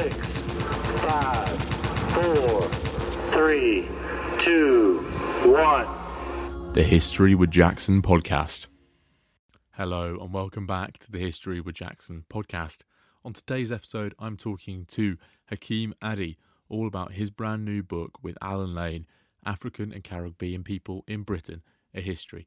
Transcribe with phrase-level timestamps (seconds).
[0.00, 0.16] six,
[1.02, 1.48] five,
[2.12, 2.62] four,
[3.32, 3.88] three,
[4.38, 5.00] two,
[5.44, 6.72] one.
[6.72, 8.68] The History with Jackson podcast.
[9.72, 12.82] Hello, and welcome back to the History with Jackson podcast.
[13.24, 15.16] On today's episode, I'm talking to
[15.46, 19.04] Hakim Adi all about his brand new book with Allen Lane,
[19.44, 22.46] African and Caribbean People in Britain, A History.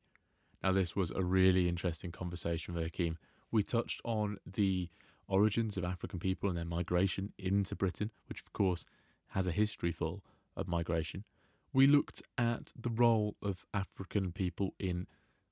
[0.63, 3.17] Now, this was a really interesting conversation with Hakim.
[3.51, 4.89] We touched on the
[5.31, 8.85] origins of African people and their migration into Britain, which of course
[9.31, 10.23] has a history full
[10.55, 11.23] of migration.
[11.73, 15.07] We looked at the role of African people in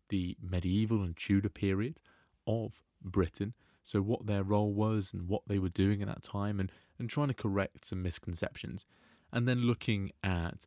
[0.10, 2.00] the medieval and Tudor period
[2.46, 3.54] of Britain.
[3.84, 7.10] So, what their role was and what they were doing at that time, and, and
[7.10, 8.86] trying to correct some misconceptions.
[9.32, 10.66] And then looking at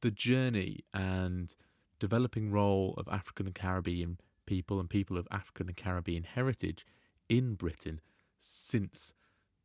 [0.00, 1.54] the journey and
[1.98, 6.86] developing role of African and Caribbean people and people of African and Caribbean heritage
[7.28, 8.00] in Britain
[8.38, 9.14] since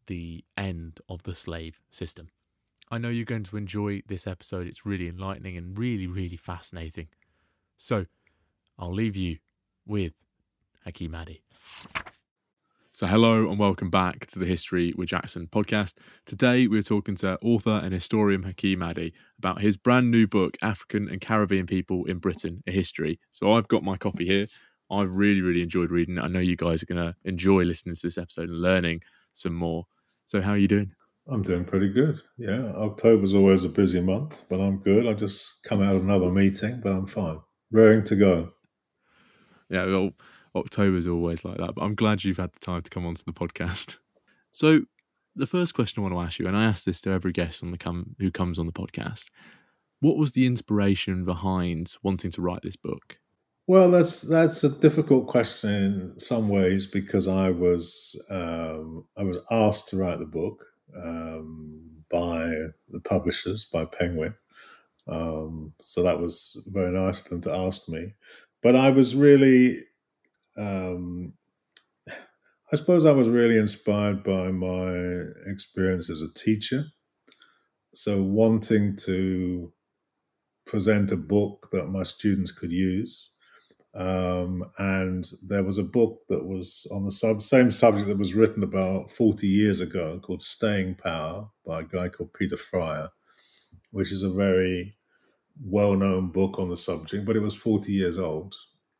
[0.07, 2.29] the end of the slave system.
[2.91, 4.67] I know you're going to enjoy this episode.
[4.67, 7.07] It's really enlightening and really, really fascinating.
[7.77, 8.05] So,
[8.77, 9.37] I'll leave you
[9.85, 10.13] with
[10.83, 11.41] Hakim Adi.
[12.95, 15.95] So, hello and welcome back to the History with Jackson podcast.
[16.25, 21.09] Today, we're talking to author and historian Hakim Adi about his brand new book, African
[21.09, 23.19] and Caribbean People in Britain, A History.
[23.31, 24.45] So, I've got my copy here.
[24.91, 26.21] I've really, really enjoyed reading it.
[26.21, 29.01] I know you guys are going to enjoy listening to this episode and learning
[29.33, 29.87] some more.
[30.25, 30.91] So, how are you doing?
[31.27, 32.21] I'm doing pretty good.
[32.37, 35.07] Yeah, October's always a busy month, but I'm good.
[35.07, 37.39] I just come out of another meeting, but I'm fine.
[37.71, 38.51] Raring to go.
[39.69, 40.11] Yeah, well,
[40.55, 43.33] October's always like that, but I'm glad you've had the time to come onto the
[43.33, 43.97] podcast.
[44.51, 44.81] So,
[45.35, 47.63] the first question I want to ask you, and I ask this to every guest
[47.63, 49.31] on the come who comes on the podcast,
[49.99, 53.17] what was the inspiration behind wanting to write this book?
[53.67, 59.39] Well, that's that's a difficult question in some ways because I was um, I was
[59.51, 60.65] asked to write the book
[60.97, 62.49] um, by
[62.89, 64.35] the publishers by Penguin,
[65.07, 68.13] um, so that was very nice of them to ask me.
[68.63, 69.77] But I was really
[70.57, 71.33] um,
[72.73, 76.85] I suppose I was really inspired by my experience as a teacher.
[77.93, 79.71] So, wanting to
[80.65, 83.32] present a book that my students could use.
[83.95, 88.33] Um, and there was a book that was on the sub, same subject that was
[88.33, 93.09] written about 40 years ago called Staying Power by a guy called Peter Fryer,
[93.91, 94.95] which is a very
[95.63, 98.55] well known book on the subject, but it was 40 years old.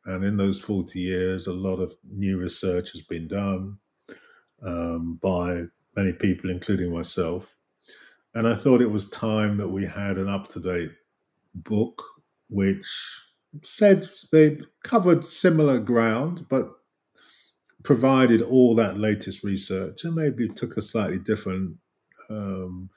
[0.06, 3.78] And in those 40 years, a lot of new research has been done
[4.62, 5.62] um, by
[5.96, 7.54] many people, including myself.
[8.34, 10.92] And I thought it was time that we had an up to date
[11.54, 12.02] book
[12.50, 12.86] which
[13.62, 16.72] said they covered similar ground, but
[17.82, 21.76] provided all that latest research and maybe took a slightly different
[22.30, 22.88] um,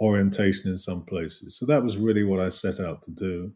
[0.00, 1.56] orientation in some places.
[1.56, 3.52] So that was really what I set out to do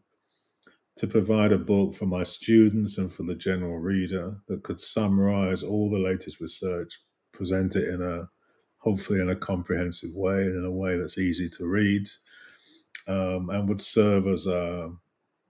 [0.95, 5.61] to provide a book for my students and for the general reader that could summarize
[5.61, 6.99] all the latest research,
[7.33, 8.27] present it in a
[8.79, 12.07] hopefully in a comprehensive way, in a way that's easy to read,
[13.07, 14.89] um, and would serve as a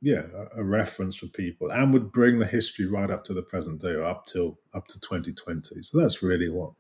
[0.02, 3.44] yeah a, a reference for people, and would bring the history right up to the
[3.44, 5.84] present day or up till up to 2020.
[5.84, 6.72] So that's really what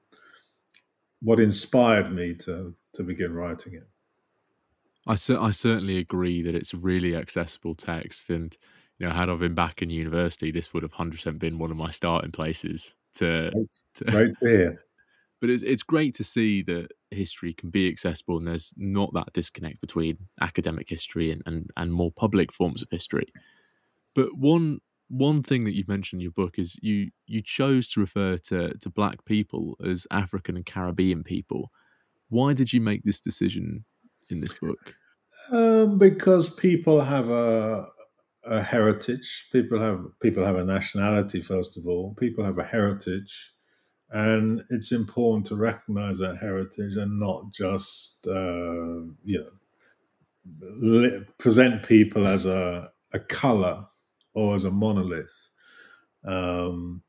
[1.21, 3.87] what inspired me to to begin writing it.
[5.07, 8.29] I, I certainly agree that it's really accessible text.
[8.29, 8.55] And,
[8.99, 11.77] you know, had I been back in university, this would have 100% been one of
[11.77, 13.51] my starting places to.
[13.53, 14.83] Great to, great to hear.
[15.39, 19.33] But it's, it's great to see that history can be accessible and there's not that
[19.33, 23.27] disconnect between academic history and, and, and more public forms of history.
[24.15, 27.99] But one one thing that you've mentioned in your book is you you chose to
[27.99, 31.71] refer to, to black people as African and Caribbean people.
[32.29, 33.85] Why did you make this decision
[34.29, 34.95] in this book?
[35.51, 37.87] Um, because people have a
[38.43, 39.49] a heritage.
[39.51, 41.41] People have people have a nationality.
[41.41, 43.51] First of all, people have a heritage,
[44.11, 52.27] and it's important to recognize that heritage and not just uh, you know present people
[52.27, 53.85] as a a color
[54.33, 55.49] or as a monolith.
[56.25, 57.01] Um,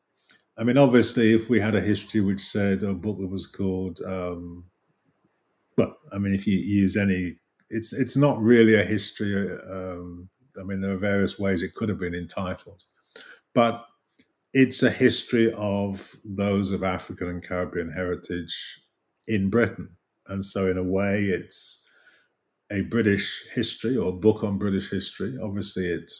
[0.59, 4.01] I mean, obviously, if we had a history which said a book that was called
[4.05, 4.65] um,
[5.79, 7.37] well, I mean, if you use any,
[7.71, 9.49] it's it's not really a history.
[9.71, 10.29] Um,
[10.61, 12.83] I mean, there are various ways it could have been entitled,
[13.55, 13.87] but
[14.53, 18.83] it's a history of those of African and Caribbean heritage
[19.27, 19.97] in Britain,
[20.29, 21.89] and so in a way, it's
[22.71, 25.37] a British history or book on British history.
[25.43, 26.13] Obviously, it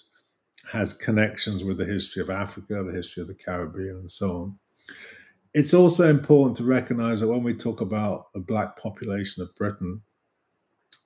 [0.73, 4.59] has connections with the history of Africa, the history of the Caribbean, and so on.
[5.55, 10.03] it's also important to recognize that when we talk about the black population of Britain,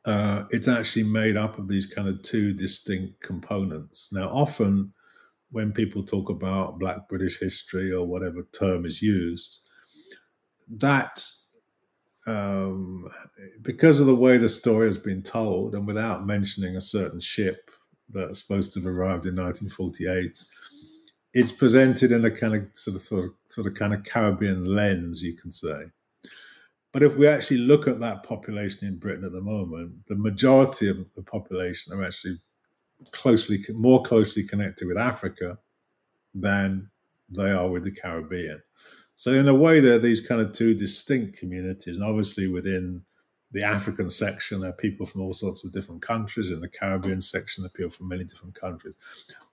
[0.05, 4.11] uh, it's actually made up of these kind of two distinct components.
[4.13, 4.93] Now, often
[5.53, 9.69] when people talk about Black British history or whatever term is used,
[10.69, 11.25] that
[12.27, 13.07] um,
[13.61, 17.71] because of the way the story has been told, and without mentioning a certain ship
[18.09, 20.39] that's supposed to have arrived in 1948,
[21.35, 24.65] it's presented in a kind of sort of sort of, sort of kind of Caribbean
[24.65, 25.85] lens, you can say.
[26.93, 30.89] But if we actually look at that population in Britain at the moment, the majority
[30.89, 32.39] of the population are actually
[33.13, 35.59] closely, more closely connected with Africa
[36.35, 36.91] than
[37.29, 38.63] they are with the Caribbean.
[39.17, 43.03] So in a way, there are these kind of two distinct communities, and obviously within
[43.53, 46.51] the African section, there are people from all sorts of different countries.
[46.51, 48.95] In the Caribbean section, there are people from many different countries.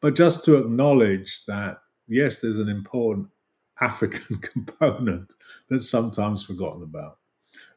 [0.01, 3.27] But just to acknowledge that, yes, there's an important
[3.81, 5.33] African component
[5.69, 7.19] that's sometimes forgotten about.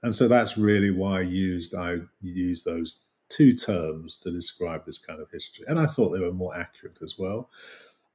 [0.03, 4.99] And so that's really why I used I used those two terms to describe this
[4.99, 5.65] kind of history.
[5.69, 7.51] And I thought they were more accurate as well.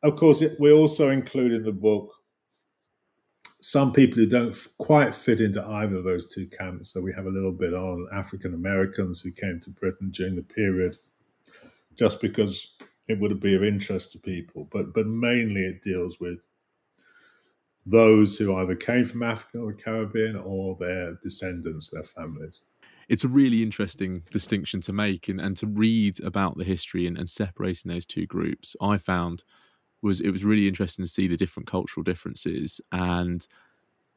[0.04, 2.14] Of course, it, we also include in the book
[3.60, 6.94] some people who don't quite fit into either of those two camps.
[6.94, 10.44] So we have a little bit on African Americans who came to Britain during the
[10.44, 10.98] period,
[11.96, 12.78] just because
[13.08, 14.70] it would be of interest to people.
[14.72, 16.46] But but mainly it deals with
[17.88, 22.62] those who either came from Africa or the Caribbean or their descendants, their families
[23.10, 27.18] it's a really interesting distinction to make and, and to read about the history and,
[27.18, 29.44] and separating those two groups i found
[30.02, 33.48] was it was really interesting to see the different cultural differences and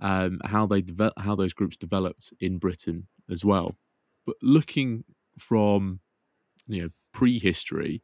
[0.00, 3.76] um, how they develop how those groups developed in britain as well.
[4.26, 5.04] But looking
[5.38, 6.00] from
[6.66, 8.02] you know prehistory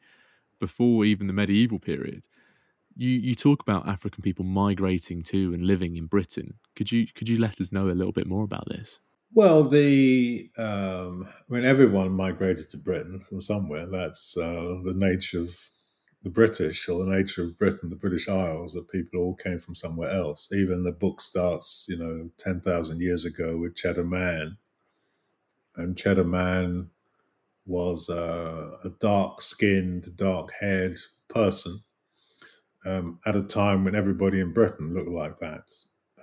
[0.59, 2.25] before even the medieval period
[2.97, 6.55] you you talk about african people migrating to and living in britain.
[6.75, 9.01] Could you could you let us know a little bit more about this
[9.35, 13.87] well, the um, I mean, everyone migrated to Britain from somewhere.
[13.87, 15.55] That's uh, the nature of
[16.23, 18.73] the British, or the nature of Britain, the British Isles.
[18.73, 20.49] That people all came from somewhere else.
[20.53, 24.57] Even the book starts, you know, ten thousand years ago with Cheddar Man,
[25.77, 26.91] and Cheddar Man
[27.67, 30.97] was uh, a dark-skinned, dark-haired
[31.29, 31.77] person
[32.85, 35.65] um, at a time when everybody in Britain looked like that,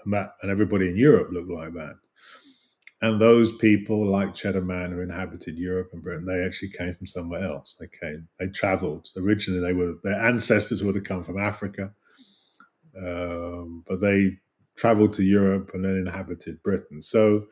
[0.03, 1.95] and that, and everybody in Europe looked like that
[3.03, 7.05] and those people, like Cheddar Man, who inhabited Europe and Britain, they actually came from
[7.05, 7.75] somewhere else.
[7.77, 9.09] They came, they travelled.
[9.17, 11.91] Originally, they were their ancestors would have come from Africa,
[12.97, 14.37] um, but they
[14.77, 17.01] travelled to Europe and then inhabited Britain.
[17.01, 17.47] So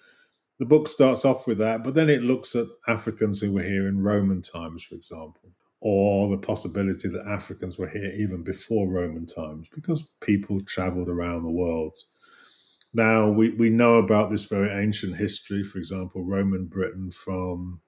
[0.59, 3.89] the book starts off with that, but then it looks at Africans who were here
[3.89, 5.51] in Roman times, for example,
[5.81, 11.43] or the possibility that Africans were here even before Roman times, because people travelled around
[11.43, 11.97] the world
[12.93, 17.79] now, we, we know about this very ancient history, for example, Roman Britain, from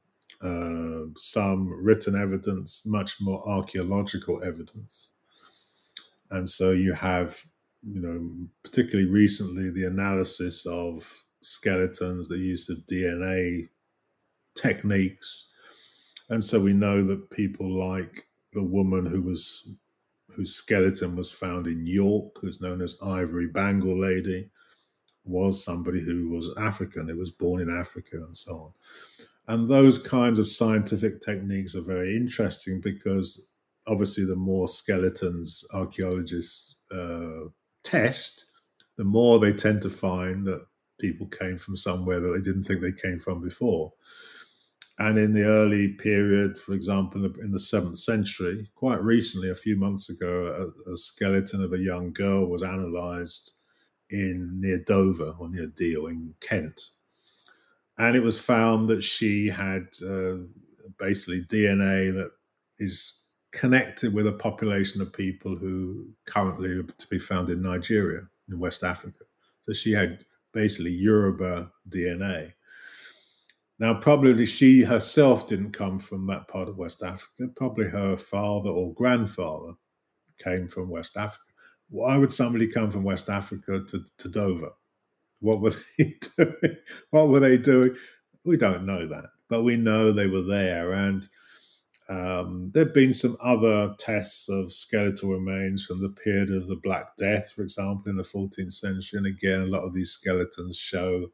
[0.42, 5.10] uh, some written evidence, much more archaeological evidence.
[6.32, 7.42] And so you have,
[7.84, 13.68] you know, particularly recently, the analysis of skeletons, the use of DNA
[14.56, 15.54] techniques.
[16.30, 19.70] And so we know that people like the woman who was
[20.30, 24.50] whose skeleton was found in York, who's known as Ivory Bangle Lady,
[25.26, 28.74] was somebody who was African, it was born in Africa, and so on.
[29.48, 33.54] And those kinds of scientific techniques are very interesting because
[33.88, 37.50] obviously, the more skeletons archaeologists uh,
[37.84, 38.52] test,
[38.98, 40.66] the more they tend to find that
[41.00, 43.92] people came from somewhere that they didn't think they came from before.
[45.00, 49.76] And in the early period, for example, in the seventh century, quite recently, a few
[49.76, 53.54] months ago, a, a skeleton of a young girl was analyzed
[54.14, 56.90] in near Dover or near Deal in Kent,
[57.98, 60.36] and it was found that she had uh,
[60.98, 62.32] basically DNA that
[62.80, 68.22] is connected with a population of people who currently are to be found in Nigeria
[68.50, 69.24] in West Africa.
[69.62, 72.54] So she had basically Yoruba DNA.
[73.80, 77.48] Now, probably she herself didn't come from that part of West Africa.
[77.56, 79.74] Probably her father or grandfather
[80.38, 81.53] came from West Africa
[81.94, 84.72] why would somebody come from West Africa to, to Dover?
[85.42, 86.78] What were they doing?
[87.12, 87.96] What were they doing?
[88.44, 90.92] We don't know that, but we know they were there.
[90.92, 91.28] And
[92.10, 96.80] um, there have been some other tests of skeletal remains from the period of the
[96.84, 99.20] Black Death, for example, in the 14th century.
[99.20, 101.28] And again, a lot of these skeletons show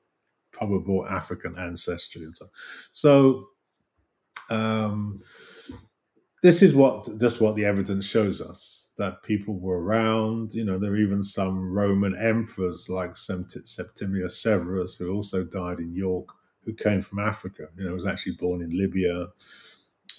[0.51, 2.23] probable African ancestry.
[2.23, 2.45] And so,
[2.91, 3.47] so
[4.49, 5.21] um,
[6.43, 10.53] this is what just what the evidence shows us that people were around.
[10.53, 15.95] You know, there are even some Roman emperors like Septimius Severus, who also died in
[15.95, 16.27] York,
[16.65, 17.69] who came from Africa.
[17.77, 19.27] You know, was actually born in Libya.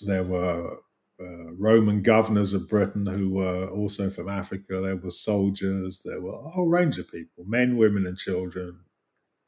[0.02, 0.78] There were
[1.20, 4.80] uh, Roman governors of Britain who were also from Africa.
[4.80, 6.02] There were soldiers.
[6.02, 8.78] There were a whole range of people, men, women, and children,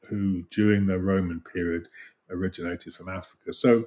[0.09, 1.87] who during the Roman period
[2.29, 3.51] originated from Africa.
[3.51, 3.85] So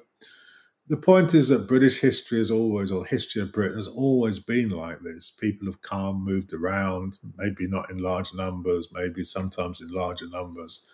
[0.89, 4.71] the point is that British history is always, or history of Britain has always been
[4.71, 5.33] like this.
[5.33, 10.87] People have come, moved around, maybe not in large numbers, maybe sometimes in larger numbers.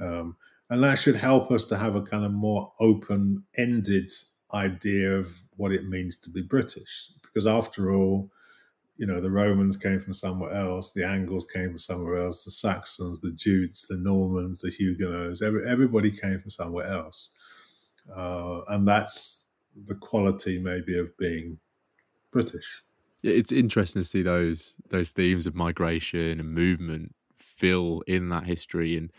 [0.00, 0.36] Um,
[0.68, 4.10] and that should help us to have a kind of more open ended
[4.52, 7.10] idea of what it means to be British.
[7.22, 8.30] Because after all,
[8.96, 12.50] you know, the Romans came from somewhere else, the Angles came from somewhere else, the
[12.50, 17.30] Saxons, the Jutes, the Normans, the Huguenots, every, everybody came from somewhere else.
[18.14, 19.46] Uh, and that's
[19.86, 21.58] the quality maybe of being
[22.30, 22.82] British.
[23.22, 28.96] It's interesting to see those those themes of migration and movement fill in that history
[28.96, 29.10] and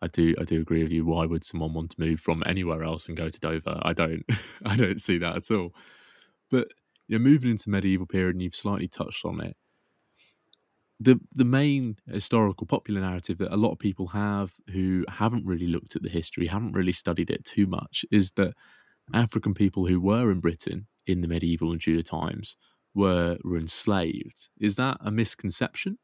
[0.00, 1.04] I do I do agree with you.
[1.04, 3.80] Why would someone want to move from anywhere else and go to Dover?
[3.82, 4.24] I don't
[4.64, 5.74] I don't see that at all.
[6.50, 6.68] But
[7.08, 9.56] you're moving into medieval period and you've slightly touched on it.
[11.00, 15.68] The the main historical popular narrative that a lot of people have who haven't really
[15.68, 18.54] looked at the history, haven't really studied it too much, is that
[19.14, 22.56] African people who were in Britain in the medieval and Tudor times
[22.94, 24.48] were were enslaved.
[24.60, 25.98] Is that a misconception?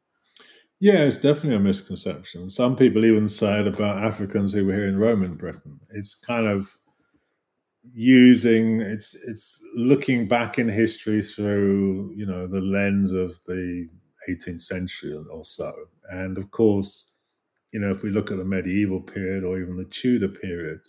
[0.79, 2.49] Yeah, it's definitely a misconception.
[2.49, 5.79] Some people even say it about Africans who were here in Roman Britain.
[5.91, 6.77] It's kind of
[7.93, 13.87] using it's it's looking back in history through you know the lens of the
[14.29, 15.71] 18th century or so
[16.11, 17.13] and of course
[17.71, 20.79] you know if we look at the medieval period or even the tudor period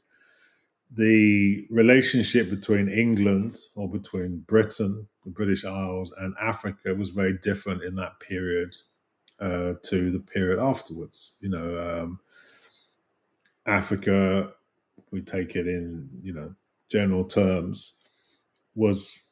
[0.92, 7.82] the relationship between england or between britain the british isles and africa was very different
[7.82, 8.74] in that period
[9.40, 11.36] uh, to the period afterwards.
[11.40, 12.20] You know, um,
[13.66, 14.54] Africa,
[15.10, 16.54] we take it in you know
[16.90, 18.00] general terms,
[18.74, 19.22] was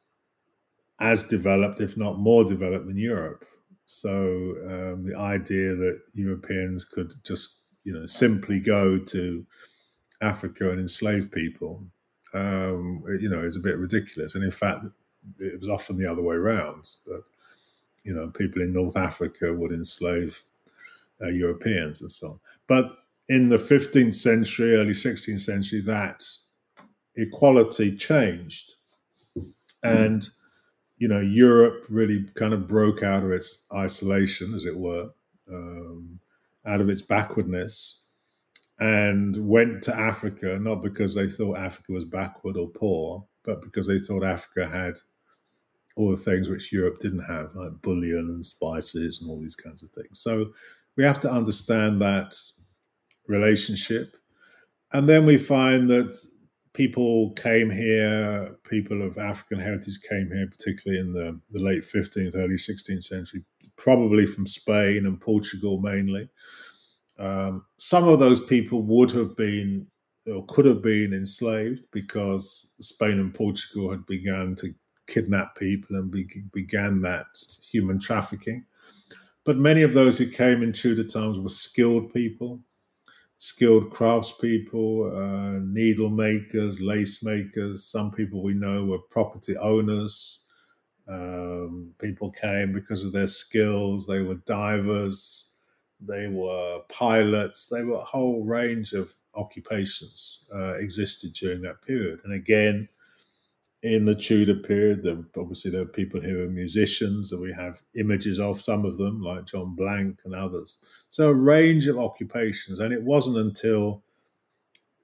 [0.99, 3.45] as developed, if not more developed, than Europe.
[3.85, 9.45] So um, the idea that Europeans could just you know simply go to
[10.21, 11.85] Africa and enslave people,
[12.33, 14.35] um, you know, is a bit ridiculous.
[14.35, 14.85] And in fact,
[15.39, 16.89] it was often the other way around.
[17.05, 17.23] That
[18.03, 20.39] you know, people in North Africa would enslave
[21.21, 22.39] uh, Europeans and so on.
[22.67, 26.23] But in the 15th century, early 16th century, that
[27.15, 28.73] equality changed.
[29.83, 30.27] And,
[30.97, 35.09] you know, Europe really kind of broke out of its isolation, as it were,
[35.51, 36.19] um,
[36.65, 38.03] out of its backwardness,
[38.79, 43.87] and went to Africa, not because they thought Africa was backward or poor, but because
[43.87, 44.95] they thought Africa had
[45.95, 49.81] all the things which Europe didn't have, like bullion and spices and all these kinds
[49.81, 50.19] of things.
[50.19, 50.51] So
[50.97, 52.35] we have to understand that
[53.27, 54.17] relationship.
[54.93, 56.15] And then we find that
[56.75, 62.35] people came here, people of African heritage came here, particularly in the, the late 15th,
[62.35, 63.43] early 16th century,
[63.77, 66.29] probably from Spain and Portugal mainly.
[67.17, 69.87] Um, some of those people would have been
[70.27, 74.73] or could have been enslaved because Spain and Portugal had begun to
[75.07, 77.27] kidnap people and be, began that
[77.71, 78.65] human trafficking.
[79.45, 82.59] But many of those who came in Tudor times were skilled people,
[83.37, 87.85] skilled craftspeople, uh, needle makers, lace makers.
[87.85, 90.45] Some people we know were property owners.
[91.07, 94.07] Um, people came because of their skills.
[94.07, 95.53] They were divers.
[96.01, 97.67] They were pilots.
[97.67, 102.21] They were a whole range of occupations uh, existed during that period.
[102.23, 102.89] And again,
[103.85, 107.83] in the Tudor period, there, obviously there are people who are musicians, and we have
[107.95, 110.77] images of some of them, like John Blanke and others.
[111.09, 114.03] So a range of occupations, and it wasn't until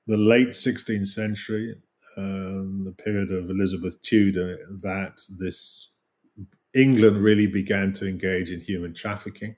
[0.07, 1.75] the late 16th century,
[2.17, 5.91] um, the period of Elizabeth Tudor, that this
[6.73, 9.55] England really began to engage in human trafficking.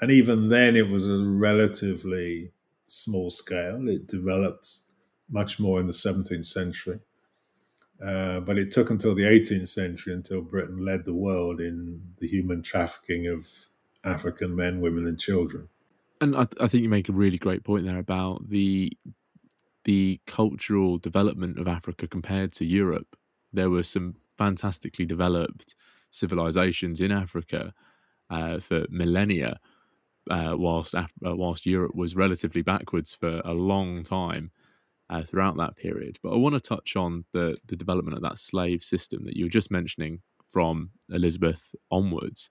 [0.00, 2.50] And even then, it was a relatively
[2.88, 3.88] small scale.
[3.88, 4.68] It developed
[5.30, 6.98] much more in the 17th century.
[8.04, 12.28] Uh, but it took until the 18th century until Britain led the world in the
[12.28, 13.48] human trafficking of
[14.04, 15.68] African men, women, and children.
[16.20, 18.96] And I, th- I think you make a really great point there about the
[19.84, 23.16] the cultural development of Africa compared to Europe.
[23.52, 25.74] There were some fantastically developed
[26.10, 27.72] civilizations in Africa
[28.28, 29.60] uh, for millennia,
[30.30, 34.50] uh, whilst Af- uh, whilst Europe was relatively backwards for a long time
[35.10, 36.18] uh, throughout that period.
[36.22, 39.46] But I want to touch on the the development of that slave system that you
[39.46, 42.50] were just mentioning from Elizabeth onwards.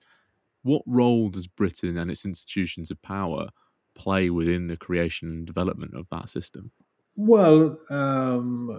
[0.62, 3.48] What role does Britain and its institutions of power
[3.94, 6.70] play within the creation and development of that system?
[7.16, 8.70] Well, um,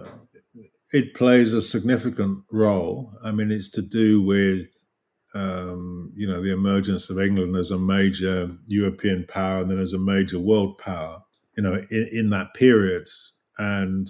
[0.92, 3.12] it plays a significant role.
[3.22, 4.68] I mean, it's to do with
[5.34, 9.92] um, you know the emergence of England as a major European power and then as
[9.92, 11.22] a major world power.
[11.56, 13.08] You know, in, in that period,
[13.60, 14.08] and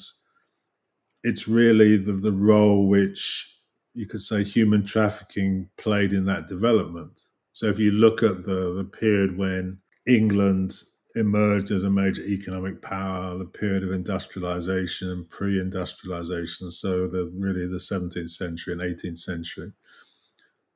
[1.24, 3.58] it's really the, the role which
[3.94, 7.20] you could say human trafficking played in that development.
[7.52, 10.72] So if you look at the, the period when England
[11.16, 17.66] emerged as a major economic power, the period of industrialization, and pre-industrialization, so the really
[17.66, 19.72] the 17th century and 18th century.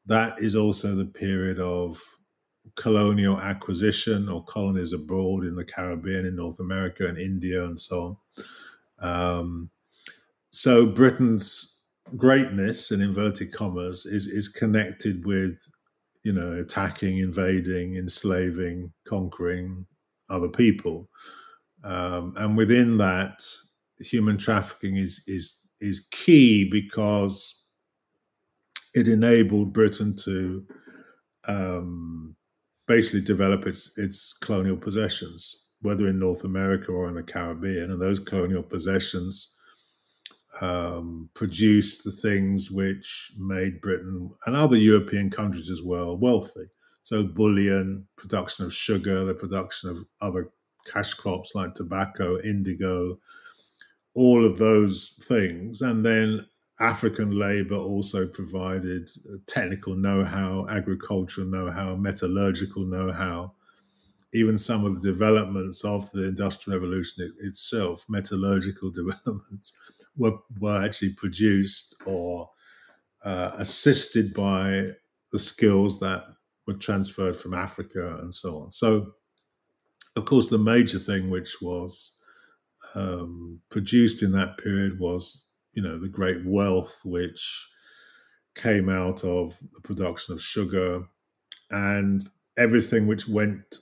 [0.07, 2.03] That is also the period of
[2.77, 8.01] colonial acquisition or colonies abroad in the Caribbean, in North America, and India, and so
[8.01, 8.17] on.
[9.01, 9.71] Um,
[10.51, 11.85] so Britain's
[12.17, 15.59] greatness, in inverted commas, is is connected with
[16.23, 19.87] you know attacking, invading, enslaving, conquering
[20.31, 21.09] other people,
[21.85, 23.45] um, and within that,
[24.01, 27.67] human trafficking is is is key because
[28.95, 30.65] it enabled Britain to
[31.49, 32.37] um,
[32.87, 38.01] basically develop its its colonial possessions, whether in North America or in the Caribbean, and
[38.01, 39.53] those colonial possessions
[40.61, 46.67] um, produced the things which made Britain and other European countries as well wealthy.
[47.03, 50.51] So, bullion, production of sugar, the production of other
[50.91, 53.19] cash crops like tobacco, indigo,
[54.15, 55.83] all of those things.
[55.83, 56.47] And then
[56.81, 59.11] African labor also provided
[59.47, 63.53] technical know how, agricultural know how, metallurgical know how,
[64.35, 69.73] even some of the developments of the Industrial Revolution itself, metallurgical developments,
[70.17, 72.51] were, were actually produced or
[73.25, 74.91] uh, assisted by
[75.33, 76.25] the skills that
[76.67, 78.71] were transferred from Africa and so on.
[78.71, 79.15] So,
[80.17, 82.19] of course, the major thing which was
[82.95, 87.69] um, produced in that period was, you know, the great wealth which
[88.55, 91.05] came out of the production of sugar
[91.71, 92.23] and
[92.57, 93.77] everything which went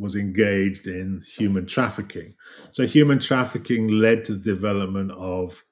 [0.00, 2.34] was engaged in human trafficking.
[2.72, 5.62] So, human trafficking led to the development of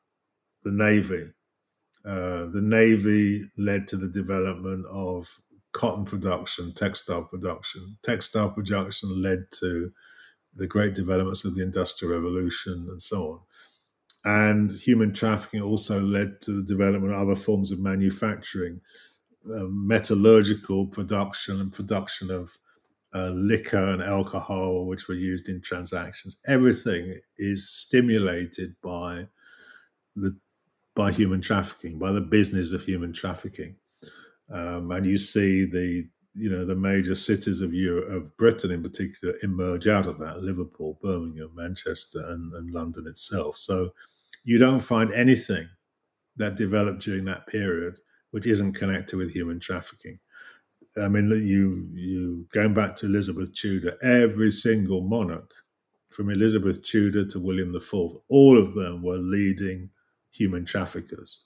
[0.63, 1.31] the Navy.
[2.05, 5.35] Uh, the Navy led to the development of
[5.73, 7.97] cotton production, textile production.
[8.03, 9.93] Textile production led to
[10.55, 13.41] the great developments of the Industrial Revolution and so on.
[14.25, 18.81] And human trafficking also led to the development of other forms of manufacturing,
[19.47, 22.57] uh, metallurgical production and production of
[23.15, 26.37] uh, liquor and alcohol, which were used in transactions.
[26.47, 29.27] Everything is stimulated by
[30.17, 30.37] the
[30.95, 33.77] by human trafficking, by the business of human trafficking,
[34.53, 38.83] um, and you see the you know the major cities of Europe, of Britain in
[38.83, 43.57] particular, emerge out of that: Liverpool, Birmingham, Manchester, and, and London itself.
[43.57, 43.91] So
[44.45, 45.69] you don't find anything
[46.37, 47.99] that developed during that period
[48.31, 50.19] which isn't connected with human trafficking.
[50.97, 55.53] I mean, you you going back to Elizabeth Tudor, every single monarch,
[56.11, 59.91] from Elizabeth Tudor to William IV, all of them were leading
[60.31, 61.43] human traffickers,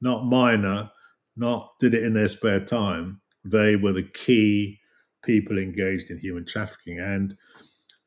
[0.00, 0.90] not minor,
[1.36, 3.20] not did it in their spare time.
[3.44, 4.80] They were the key
[5.24, 7.36] people engaged in human trafficking, and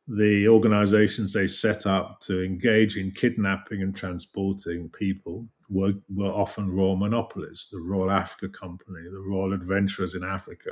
[0.08, 6.72] the organizations they set up to engage in kidnapping and transporting people were, were often
[6.72, 10.72] royal monopolies the Royal Africa Company, the Royal Adventurers in Africa.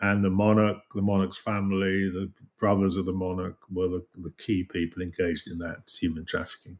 [0.00, 4.64] And the monarch, the monarch's family, the brothers of the monarch were the, the key
[4.64, 6.78] people engaged in that human trafficking.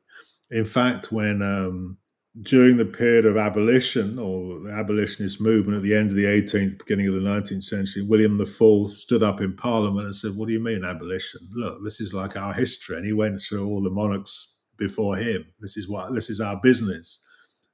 [0.51, 1.97] In fact, when um,
[2.43, 6.79] during the period of abolition or the abolitionist movement at the end of the 18th,
[6.79, 10.53] beginning of the 19th century, William IV stood up in Parliament and said, What do
[10.53, 11.49] you mean abolition?
[11.53, 12.97] Look, this is like our history.
[12.97, 15.47] And he went through all the monarchs before him.
[15.61, 17.21] This is what this is our business.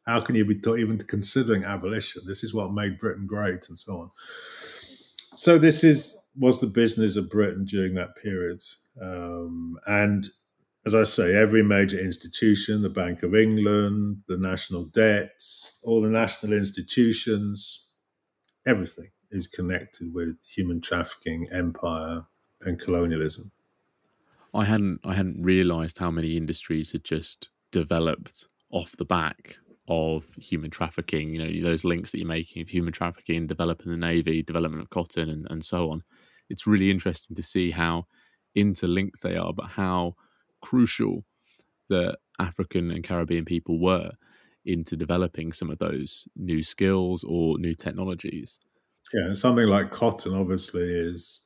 [0.06, 2.22] How can you be even considering abolition?
[2.26, 4.10] This is what made Britain great, and so on.
[5.36, 8.62] So this is was the business of Britain during that period,
[9.02, 10.26] um, and
[10.86, 15.42] as I say, every major institution, the Bank of England, the national debt,
[15.82, 17.88] all the national institutions,
[18.66, 22.24] everything is connected with human trafficking, empire,
[22.62, 23.52] and colonialism.
[24.54, 29.56] I hadn't I hadn't realised how many industries had just developed off the back
[29.88, 31.34] of human trafficking.
[31.34, 34.90] You know, those links that you're making of human trafficking, developing the navy, development of
[34.90, 36.02] cotton, and, and so on.
[36.48, 38.06] It's really interesting to see how
[38.54, 40.14] interlinked they are, but how
[40.60, 41.24] crucial
[41.88, 44.12] that African and Caribbean people were
[44.64, 48.58] into developing some of those new skills or new technologies.
[49.12, 51.44] Yeah, something like cotton obviously is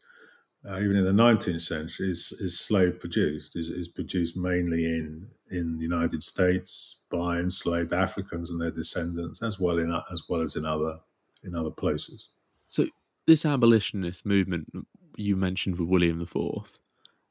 [0.68, 5.26] uh, even in the 19th century is, is slave produced is, is produced mainly in
[5.50, 10.40] in the United States by enslaved Africans and their descendants as well in as well
[10.40, 10.98] as in other
[11.42, 12.28] in other places.
[12.68, 12.86] So
[13.26, 14.72] this abolitionist movement
[15.16, 16.36] you mentioned with William IV,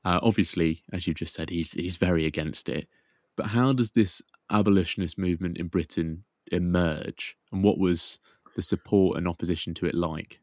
[0.06, 2.88] uh, obviously, as you just said, he's he's very against it.
[3.36, 8.20] But how does this abolitionist movement in Britain emerge, and what was
[8.56, 10.40] the support and opposition to it like?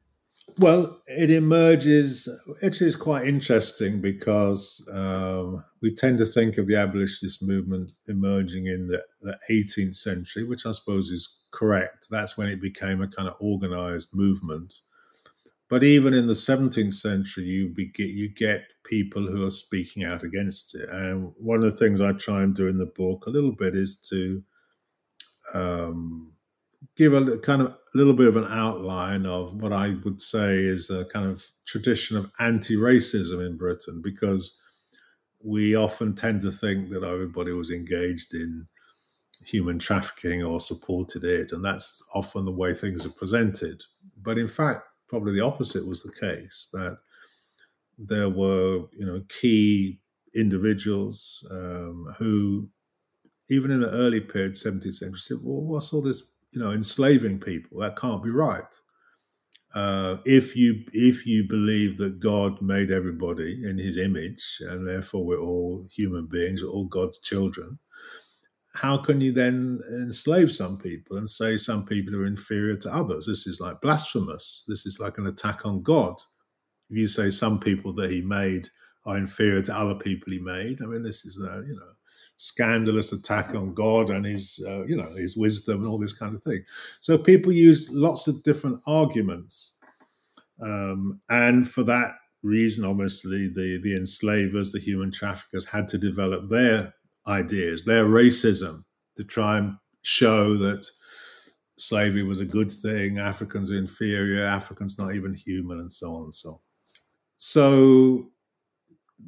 [0.58, 2.28] Well, it emerges.
[2.62, 8.86] It's quite interesting because um, we tend to think of the abolitionist movement emerging in
[8.86, 12.08] the, the 18th century, which I suppose is correct.
[12.10, 14.74] That's when it became a kind of organized movement.
[15.68, 20.24] But even in the 17th century, you be, you get people who are speaking out
[20.24, 20.88] against it.
[20.90, 23.76] And one of the things I try and do in the book a little bit
[23.76, 24.42] is to
[25.54, 26.32] um,
[27.00, 30.54] give a kind of a little bit of an outline of what I would say
[30.54, 34.60] is a kind of tradition of anti-racism in Britain, because
[35.42, 38.66] we often tend to think that everybody was engaged in
[39.46, 43.82] human trafficking or supported it, and that's often the way things are presented.
[44.22, 46.98] But in fact, probably the opposite was the case that
[47.96, 50.00] there were, you know, key
[50.34, 52.68] individuals um, who,
[53.48, 57.40] even in the early period, 17th century, said, "Well, what's all this you know, enslaving
[57.40, 57.80] people.
[57.80, 58.74] That can't be right.
[59.74, 65.24] Uh, if you if you believe that God made everybody in His image, and therefore
[65.24, 67.78] we're all human beings, we're all God's children,
[68.74, 73.26] how can you then enslave some people and say some people are inferior to others?
[73.26, 74.64] This is like blasphemous.
[74.66, 76.14] This is like an attack on God.
[76.88, 78.66] If you say some people that He made
[79.06, 81.92] are inferior to other people He made, I mean, this is a, you know
[82.40, 86.34] scandalous attack on God and his, uh, you know, his wisdom and all this kind
[86.34, 86.64] of thing.
[87.00, 89.76] So people use lots of different arguments,
[90.62, 96.48] um, and for that reason, obviously, the the enslavers, the human traffickers, had to develop
[96.48, 96.94] their
[97.28, 98.84] ideas, their racism,
[99.16, 100.86] to try and show that
[101.78, 106.22] slavery was a good thing, Africans are inferior, Africans not even human, and so on
[106.24, 106.58] and so on.
[107.36, 108.30] So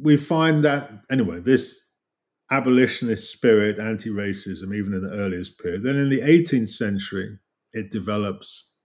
[0.00, 1.81] we find that anyway, this
[2.52, 5.82] abolitionist spirit, anti racism, even in the earliest period.
[5.82, 7.38] Then in the 18th century,
[7.72, 8.76] it develops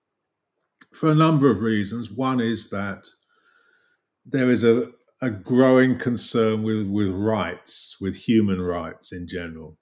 [0.94, 2.12] for a number of reasons.
[2.12, 3.08] One is that
[4.26, 9.78] there is a, a growing concern with, with rights, with human rights in general.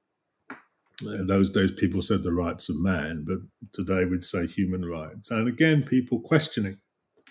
[1.01, 3.39] In those days, people said the rights of man, but
[3.73, 5.29] today we'd say human rights.
[5.29, 6.77] And again, people questioning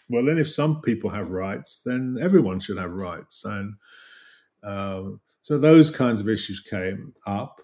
[0.09, 3.45] well, then if some people have rights, then everyone should have rights.
[3.45, 3.75] And
[4.63, 7.61] um, so those kinds of issues came up.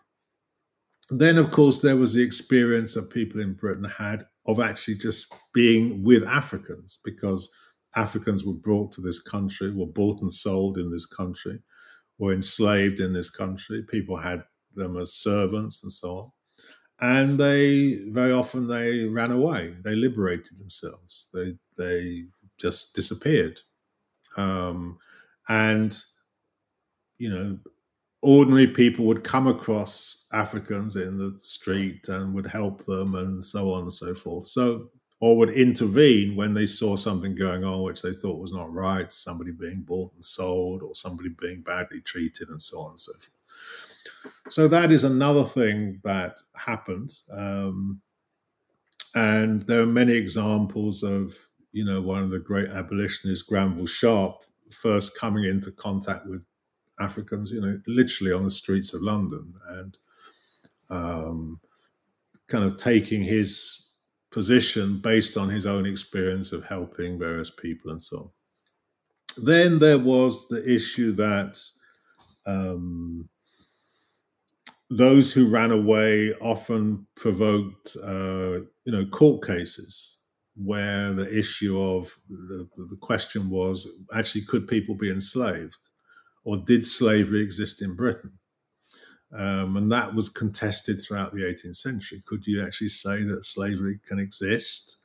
[1.09, 5.35] Then, of course, there was the experience that people in Britain had of actually just
[5.55, 7.51] being with Africans because
[7.97, 11.59] Africans were brought to this country, were bought and sold in this country,
[12.19, 13.83] were enslaved in this country.
[13.89, 16.31] People had them as servants and so on.
[17.01, 19.73] And they very often they ran away.
[19.83, 21.31] They liberated themselves.
[21.33, 22.25] They they
[22.59, 23.59] just disappeared.
[24.37, 24.99] Um,
[25.49, 25.99] and
[27.21, 27.59] you know,
[28.23, 33.75] ordinary people would come across Africans in the street and would help them and so
[33.75, 34.47] on and so forth.
[34.47, 38.73] So, or would intervene when they saw something going on which they thought was not
[38.73, 43.01] right, somebody being bought and sold, or somebody being badly treated, and so on and
[43.01, 44.33] so forth.
[44.49, 47.13] So, that is another thing that happened.
[47.31, 48.01] Um,
[49.15, 51.37] and there are many examples of,
[51.73, 56.43] you know, one of the great abolitionists, Granville Sharp, first coming into contact with
[57.01, 59.97] Africans, you know, literally on the streets of London, and
[60.91, 61.61] um,
[62.49, 63.95] kind of taking his
[64.31, 68.31] position based on his own experience of helping various people and so on.
[69.45, 71.59] Then there was the issue that
[72.47, 73.29] um,
[74.91, 80.17] those who ran away often provoked, uh, you know, court cases
[80.57, 85.90] where the issue of the, the question was actually could people be enslaved
[86.45, 88.33] or did slavery exist in Britain?
[89.33, 92.23] Um, and that was contested throughout the 18th century.
[92.27, 94.99] Could you actually say that slavery can exist?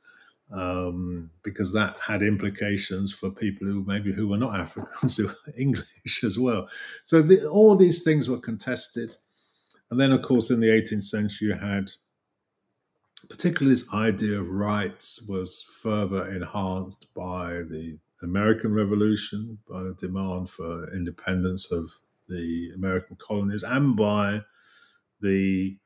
[0.52, 5.54] Um, because that had implications for people who maybe who were not Africans, who were
[5.56, 6.68] English as well.
[7.04, 9.16] So the, all these things were contested.
[9.90, 11.90] And then, of course, in the 18th century, you had
[13.28, 20.50] particularly this idea of rights was further enhanced by the American Revolution, by the demand
[20.50, 21.84] for independence of
[22.28, 24.42] the American colonies, and by
[25.20, 25.76] the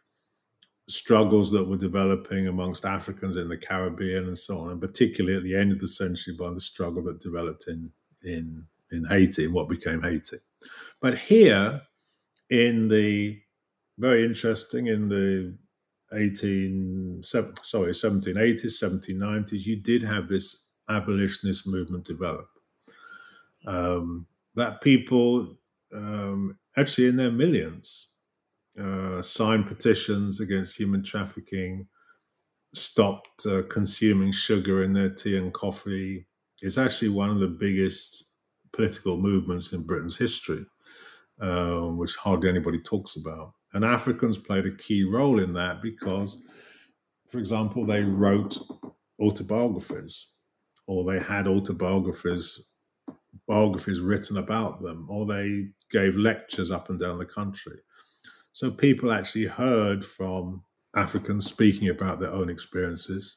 [0.88, 5.44] struggles that were developing amongst Africans in the Caribbean and so on, and particularly at
[5.44, 7.90] the end of the century by the struggle that developed in
[8.22, 10.38] in in Haiti, in what became Haiti.
[11.00, 11.80] But here,
[12.50, 13.40] in the
[13.98, 15.56] very interesting in the
[16.12, 22.48] 18 sorry 1780s 1790s you did have this abolitionist movement develop.
[23.66, 25.56] Um, that people
[25.94, 28.08] um, actually in their millions
[28.78, 31.86] uh, signed petitions against human trafficking
[32.74, 36.26] stopped uh, consuming sugar in their tea and coffee
[36.62, 38.30] it's actually one of the biggest
[38.72, 40.64] political movements in britain's history
[41.40, 43.54] uh, which hardly anybody talks about.
[43.72, 46.46] And Africans played a key role in that because,
[47.28, 48.58] for example, they wrote
[49.20, 50.28] autobiographies
[50.90, 52.66] or they had autobiographies
[53.46, 57.78] biographies written about them or they gave lectures up and down the country.
[58.52, 60.62] So people actually heard from
[60.96, 63.36] Africans speaking about their own experiences,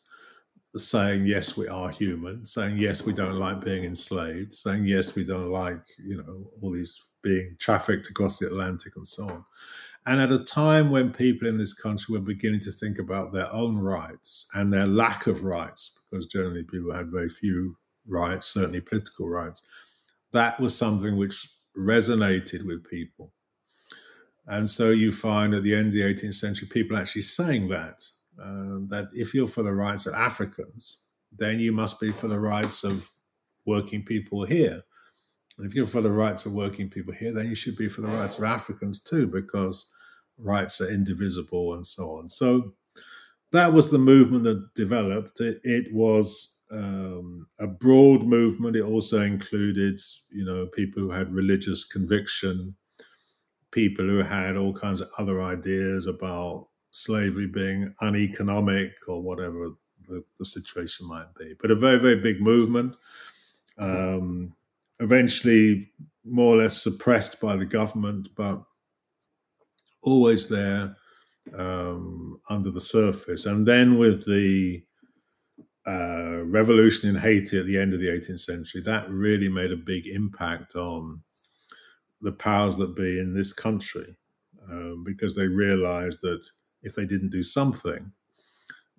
[0.75, 5.23] saying, yes, we are human, saying, yes, we don't like being enslaved, saying, yes, we
[5.23, 9.45] don't like, you know, all these being trafficked across the Atlantic and so on.
[10.05, 13.51] And at a time when people in this country were beginning to think about their
[13.53, 18.81] own rights and their lack of rights, because generally people had very few rights, certainly
[18.81, 19.61] political rights,
[20.33, 23.31] that was something which resonated with people.
[24.47, 28.03] And so you find at the end of the 18th century, people actually saying that,
[28.41, 32.39] uh, that if you're for the rights of Africans, then you must be for the
[32.39, 33.09] rights of
[33.65, 34.83] working people here.
[35.57, 38.01] And if you're for the rights of working people here, then you should be for
[38.01, 39.91] the rights of Africans too, because
[40.37, 42.29] rights are indivisible and so on.
[42.29, 42.73] So
[43.51, 45.39] that was the movement that developed.
[45.41, 48.75] It, it was um, a broad movement.
[48.75, 52.75] It also included, you know, people who had religious conviction,
[53.71, 59.69] people who had all kinds of other ideas about slavery being uneconomic or whatever
[60.07, 61.53] the, the situation might be.
[61.61, 62.95] But a very, very big movement.
[63.77, 64.55] Um,
[64.99, 65.91] eventually
[66.25, 68.63] more or less suppressed by the government, but
[70.03, 70.95] always there
[71.57, 73.45] um, under the surface.
[73.45, 74.83] And then with the
[75.85, 79.77] uh, revolution in Haiti at the end of the 18th century, that really made a
[79.77, 81.21] big impact on
[82.21, 84.15] the powers that be in this country
[84.69, 86.45] um, because they realized that
[86.81, 88.11] if they didn't do something,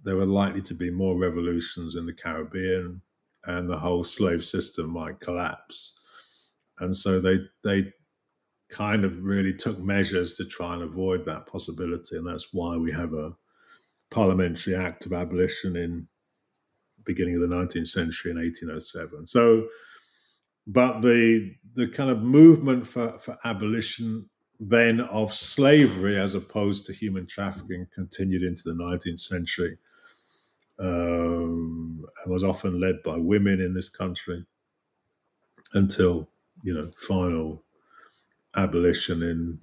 [0.02, 3.00] there were likely to be more revolutions in the Caribbean
[3.46, 6.00] and the whole slave system might collapse.
[6.80, 7.92] And so they they
[8.68, 12.92] kind of really took measures to try and avoid that possibility, and that's why we
[12.92, 13.32] have a
[14.10, 16.06] parliamentary act of abolition in
[17.04, 19.26] beginning of the 19th century in 1807.
[19.26, 19.68] So,
[20.66, 24.28] but the the kind of movement for, for abolition
[24.60, 29.76] then of slavery as opposed to human trafficking continued into the 19th century
[30.78, 34.44] um, and was often led by women in this country
[35.74, 36.28] until
[36.62, 37.64] you know final
[38.56, 39.60] abolition in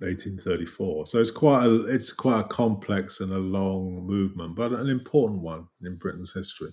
[0.00, 1.06] 1834.
[1.06, 5.40] So it's quite a it's quite a complex and a long movement, but an important
[5.40, 6.72] one in Britain's history.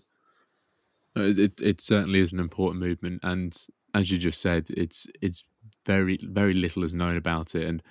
[1.15, 3.56] It, it, it certainly is an important movement, and
[3.93, 5.45] as you just said, it's it's
[5.86, 7.82] very very little is known about it, and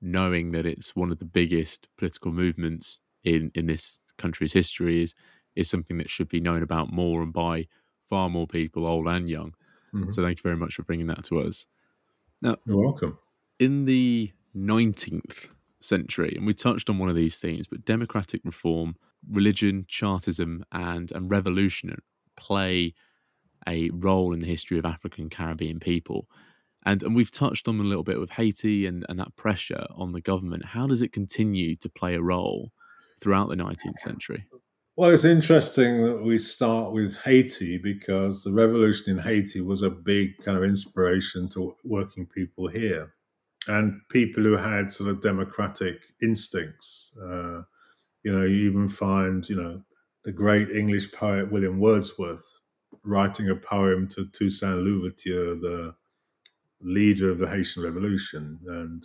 [0.00, 5.14] knowing that it's one of the biggest political movements in in this country's history is
[5.56, 7.66] is something that should be known about more and by
[8.08, 9.54] far more people, old and young.
[9.94, 10.10] Mm-hmm.
[10.10, 11.66] So thank you very much for bringing that to us.
[12.42, 13.18] Now, you're welcome.
[13.58, 15.48] In the 19th
[15.80, 18.96] century, and we touched on one of these themes, but democratic reform,
[19.30, 21.96] religion, Chartism, and and revolution
[22.36, 22.94] play
[23.68, 26.28] a role in the history of African Caribbean people.
[26.86, 30.12] And and we've touched on a little bit with Haiti and, and that pressure on
[30.12, 30.64] the government.
[30.64, 32.72] How does it continue to play a role
[33.20, 34.46] throughout the 19th century?
[34.96, 39.90] Well, it's interesting that we start with Haiti because the revolution in Haiti was a
[39.90, 43.14] big kind of inspiration to working people here
[43.68, 47.16] and people who had sort of democratic instincts.
[47.22, 47.62] Uh,
[48.24, 49.82] you know, you even find, you know,
[50.24, 52.60] the great English poet William Wordsworth
[53.04, 55.94] writing a poem to Toussaint Louverture, the
[56.82, 59.04] leader of the Haitian Revolution, and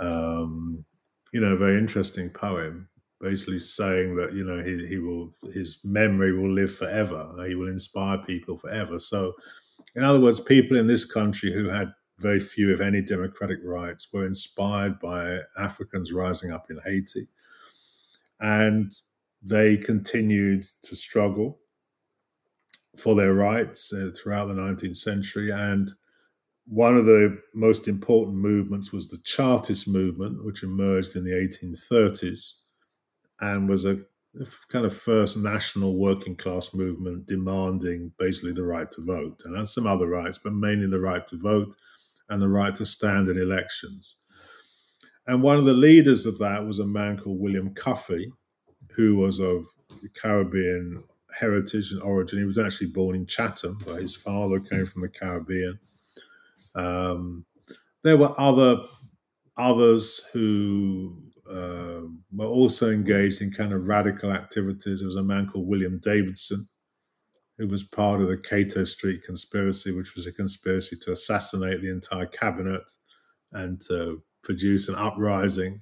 [0.00, 0.84] um,
[1.32, 2.88] you know, a very interesting poem
[3.20, 7.32] basically saying that you know he, he will his memory will live forever.
[7.46, 8.98] He will inspire people forever.
[8.98, 9.34] So
[9.94, 14.12] in other words people in this country who had very few if any democratic rights
[14.12, 17.26] were inspired by africans rising up in haiti.
[18.40, 18.92] And
[19.42, 21.58] they continued to struggle
[22.98, 25.50] for their rights uh, throughout the 19th century.
[25.50, 25.90] And
[26.66, 32.54] one of the most important movements was the chartist movement which emerged in the 1830s
[33.40, 33.98] and was a
[34.68, 39.86] kind of first national working class movement demanding basically the right to vote and some
[39.86, 41.74] other rights, but mainly the right to vote
[42.28, 44.16] and the right to stand in elections.
[45.26, 48.30] And one of the leaders of that was a man called William Cuffay,
[48.94, 49.66] who was of
[50.14, 51.04] Caribbean
[51.38, 52.38] heritage and origin.
[52.38, 55.78] He was actually born in Chatham, but his father came from the Caribbean.
[56.74, 57.44] Um,
[58.02, 58.78] there were other
[59.56, 65.00] others who were also engaged in kind of radical activities.
[65.00, 66.66] There was a man called William Davidson,
[67.56, 71.90] who was part of the Cato Street conspiracy, which was a conspiracy to assassinate the
[71.90, 72.90] entire cabinet
[73.52, 75.80] and to produce an uprising,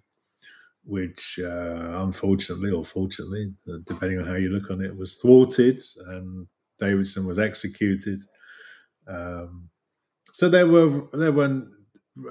[0.85, 5.79] which uh, unfortunately or fortunately, uh, depending on how you look on it, was thwarted
[6.09, 6.46] and
[6.79, 8.20] Davidson was executed.
[9.09, 9.68] Um,
[10.33, 11.66] so there were there were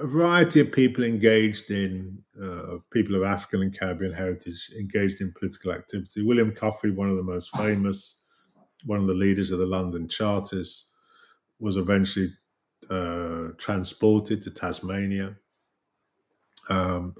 [0.00, 5.32] a variety of people engaged in uh, people of African and Caribbean heritage engaged in
[5.38, 6.22] political activity.
[6.22, 8.22] William Cuffay, one of the most famous,
[8.84, 10.92] one of the leaders of the London Chartists,
[11.60, 12.28] was eventually
[12.90, 15.36] uh, transported to Tasmania.
[16.68, 17.14] Um,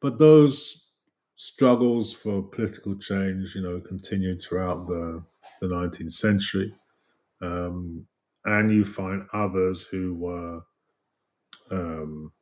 [0.00, 0.92] but those
[1.36, 5.22] struggles for political change, you know, continued throughout the,
[5.60, 6.74] the 19th century.
[7.42, 8.06] Um,
[8.46, 10.62] and you find others who were
[11.70, 12.32] um,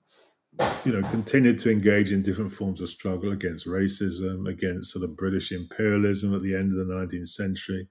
[0.84, 5.16] you know, continued to engage in different forms of struggle against racism, against sort of
[5.16, 7.88] British imperialism at the end of the 19th century.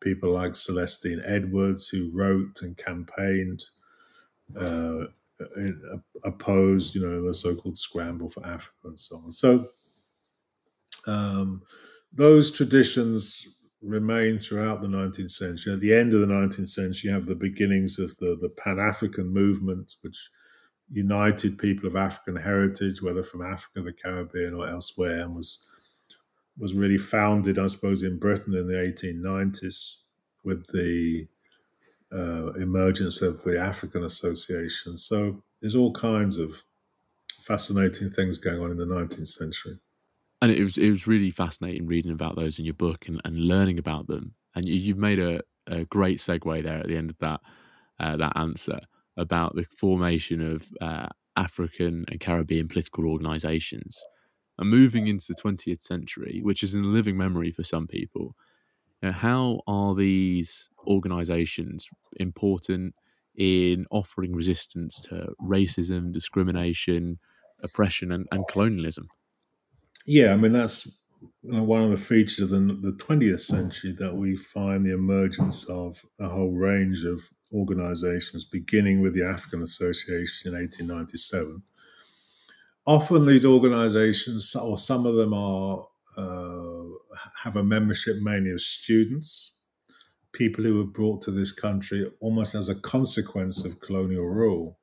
[0.00, 3.64] People like Celestine Edwards, who wrote and campaigned,
[4.56, 5.04] uh,
[6.24, 9.30] opposed, you know, the so-called scramble for Africa and so on.
[9.30, 9.66] So
[11.06, 11.62] um,
[12.12, 15.72] those traditions remain throughout the 19th century.
[15.72, 18.78] At the end of the 19th century, you have the beginnings of the, the Pan
[18.78, 20.28] African movement, which
[20.90, 25.68] united people of African heritage, whether from Africa, the Caribbean, or elsewhere, and was
[26.58, 29.98] was really founded, I suppose, in Britain in the 1890s
[30.42, 31.28] with the
[32.12, 34.96] uh, emergence of the African Association.
[34.96, 36.64] So there's all kinds of
[37.42, 39.78] fascinating things going on in the 19th century.
[40.42, 43.36] And it was it was really fascinating reading about those in your book and, and
[43.36, 44.34] learning about them.
[44.54, 47.40] And you, have made a, a great segue there at the end of that
[48.00, 48.80] uh, that answer
[49.18, 54.02] about the formation of uh, African and Caribbean political organizations.
[54.58, 58.34] And moving into the 20th century, which is in living memory for some people,
[59.02, 61.86] you know, how are these organizations
[62.18, 62.94] important
[63.36, 67.18] in offering resistance to racism, discrimination,
[67.62, 69.08] oppression, and, and colonialism?
[70.06, 71.04] Yeah, I mean, that's
[71.42, 74.94] you know, one of the features of the, the 20th century that we find the
[74.94, 81.62] emergence of a whole range of organizations, beginning with the African Association in 1897.
[82.86, 86.84] Often these organizations, or some of them are, uh,
[87.42, 89.54] have a membership mainly of students,
[90.32, 94.78] people who were brought to this country almost as a consequence of colonial rule.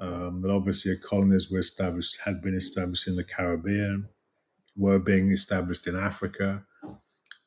[0.00, 4.08] Um, that obviously colonies were established, had been established in the Caribbean,
[4.76, 6.64] were being established in Africa.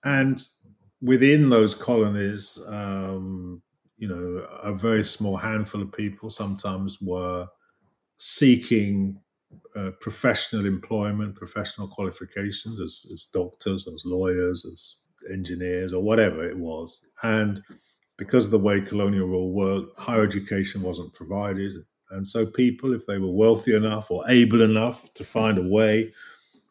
[0.03, 0.41] And
[1.01, 3.61] within those colonies, um,
[4.01, 7.47] you know, a very small handful of people sometimes were
[8.15, 9.15] seeking
[9.75, 14.95] uh, professional employment, professional qualifications as, as doctors, as lawyers, as
[15.31, 17.05] engineers, or whatever it was.
[17.21, 17.61] And
[18.17, 21.75] because of the way colonial rule worked, higher education wasn't provided.
[22.09, 26.11] And so people, if they were wealthy enough or able enough to find a way,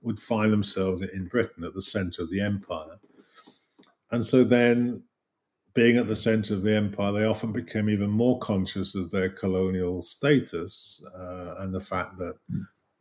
[0.03, 2.99] would find themselves in Britain at the center of the empire.
[4.11, 5.05] And so then
[5.75, 9.31] being at the center of the empire, they often became even more conscious of their
[9.31, 12.35] colonial status uh, and the fact that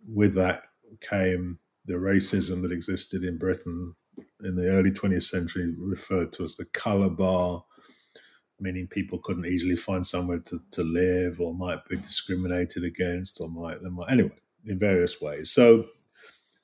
[0.07, 0.63] with that
[1.01, 3.95] came the racism that existed in Britain
[4.43, 7.63] in the early 20th century, referred to as the color bar,
[8.59, 13.49] meaning people couldn't easily find somewhere to, to live or might be discriminated against or
[13.49, 15.51] might, might anyway, in various ways.
[15.51, 15.85] So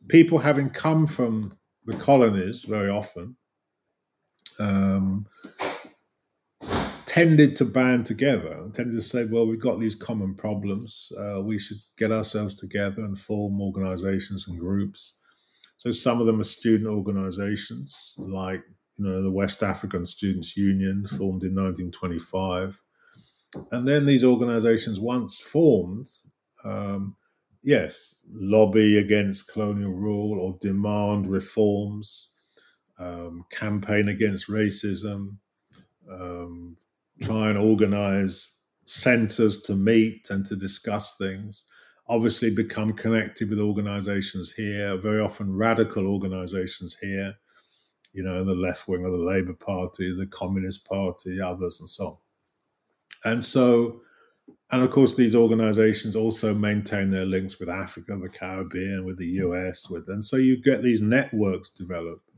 [0.10, 3.38] people having come from the colonies very often
[4.60, 5.28] um,
[7.16, 11.14] tended to band together tended to say, well, we've got these common problems.
[11.18, 15.24] Uh, we should get ourselves together and form organizations and groups.
[15.78, 18.62] So some of them are student organizations, like
[18.98, 22.82] you know the West African Students Union, formed in 1925.
[23.72, 26.10] And then these organizations, once formed,
[26.66, 27.16] um,
[27.64, 32.34] yes, lobby against colonial rule or demand reforms,
[33.00, 35.38] um, campaign against racism,
[36.12, 36.76] um,
[37.22, 41.66] try and organize centers to meet and to discuss things.
[42.08, 47.34] obviously become connected with organizations here, very often radical organizations here,
[48.14, 52.06] you know, the left wing of the Labour Party, the Communist Party, others, and so
[52.06, 52.18] on.
[53.26, 54.02] And so,
[54.72, 59.42] and of course, these organizations also maintain their links with Africa, the Caribbean, with the
[59.44, 62.30] US, with, and so you get these networks developed.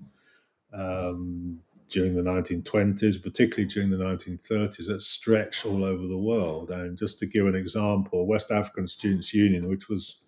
[0.74, 1.60] Um,
[1.90, 6.70] during the 1920s, particularly during the 1930s, that stretched all over the world.
[6.70, 10.26] And just to give an example, West African Students' Union, which was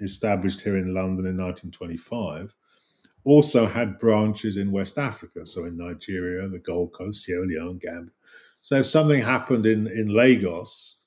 [0.00, 2.54] established here in London in 1925,
[3.24, 8.12] also had branches in West Africa, so in Nigeria, the Gold Coast, Sierra Leone, Gambia.
[8.62, 11.04] So if something happened in, in Lagos,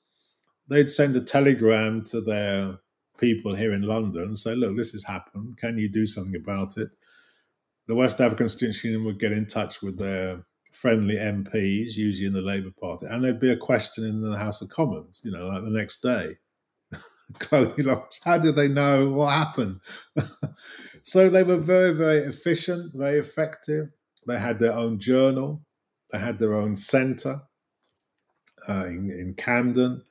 [0.69, 2.77] they'd send a telegram to their
[3.17, 5.57] people here in London, and say, look, this has happened.
[5.57, 6.89] Can you do something about it?
[7.87, 12.33] The West African Students' Union would get in touch with their friendly MPs, usually in
[12.33, 15.47] the Labour Party, and there'd be a question in the House of Commons, you know,
[15.47, 16.37] like the next day.
[17.39, 19.79] Colonial how did they know what happened?
[21.03, 23.87] so they were very, very efficient, very effective.
[24.27, 25.61] They had their own journal,
[26.11, 27.41] they had their own centre
[28.67, 30.03] uh, in, in Camden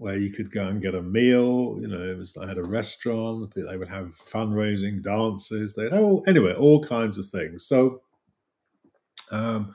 [0.00, 1.76] where you could go and get a meal.
[1.78, 3.52] You know, it was I had a restaurant.
[3.54, 5.74] They would have fundraising, dances.
[5.74, 7.66] They all anyway, all kinds of things.
[7.66, 8.00] So
[9.30, 9.74] um,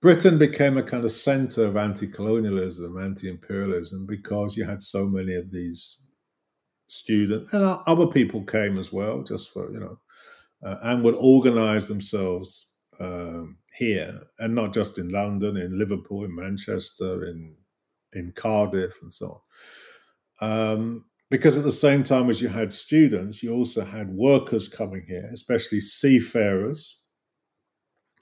[0.00, 5.50] Britain became a kind of center of anti-colonialism, anti-imperialism, because you had so many of
[5.50, 6.00] these
[6.86, 9.98] students and other people came as well, just for you know,
[10.64, 16.36] uh, and would organize themselves um, here, and not just in London, in Liverpool, in
[16.36, 17.56] Manchester, in
[18.16, 19.42] in Cardiff and so
[20.40, 20.48] on.
[20.48, 25.04] Um, because at the same time as you had students, you also had workers coming
[25.06, 27.02] here, especially seafarers.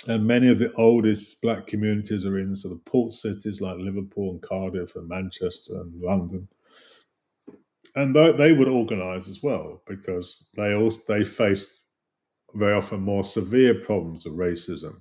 [0.08, 4.30] And many of the oldest black communities are in sort of port cities like Liverpool
[4.30, 6.48] and Cardiff and Manchester and London.
[7.96, 11.82] And they would organize as well because they also they faced
[12.54, 14.94] very often more severe problems of racism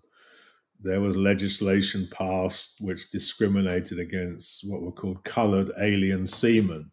[0.84, 6.92] there was legislation passed which discriminated against what were called colored alien seamen,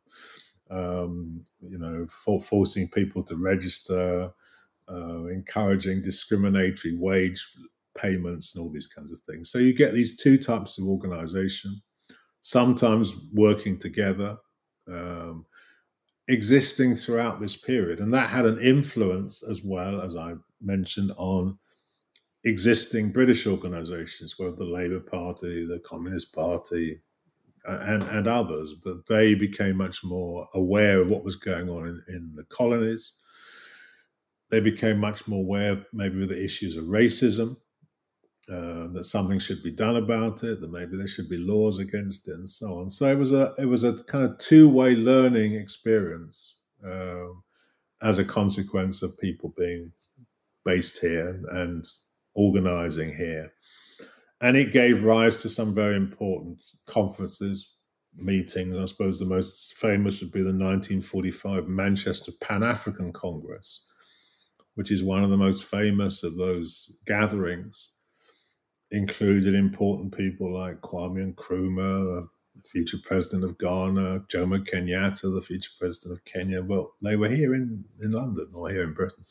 [0.70, 4.30] um, you know, for forcing people to register,
[4.88, 7.44] uh, encouraging discriminatory wage
[7.98, 9.50] payments and all these kinds of things.
[9.50, 11.80] So you get these two types of organization,
[12.40, 14.36] sometimes working together,
[14.88, 15.44] um,
[16.28, 17.98] existing throughout this period.
[17.98, 21.58] And that had an influence as well, as I mentioned, on
[22.44, 27.00] existing British organisations, whether the Labour Party, the Communist Party,
[27.64, 32.14] and, and others, that they became much more aware of what was going on in,
[32.14, 33.18] in the colonies.
[34.50, 37.56] They became much more aware, maybe, of the issues of racism,
[38.50, 42.26] uh, that something should be done about it, that maybe there should be laws against
[42.28, 42.90] it, and so on.
[42.90, 47.28] So it was a it was a kind of two way learning experience uh,
[48.02, 49.92] as a consequence of people being
[50.64, 51.86] based here and
[52.40, 53.52] organizing here.
[54.40, 57.74] And it gave rise to some very important conferences,
[58.16, 58.76] meetings.
[58.78, 63.84] I suppose the most famous would be the 1945 Manchester Pan African Congress,
[64.74, 67.92] which is one of the most famous of those gatherings.
[68.92, 72.26] Included important people like Kwame Nkrumah,
[72.56, 76.62] the future president of Ghana, Jomo Kenyatta, the future president of Kenya.
[76.62, 79.24] Well, they were here in, in London or here in Britain.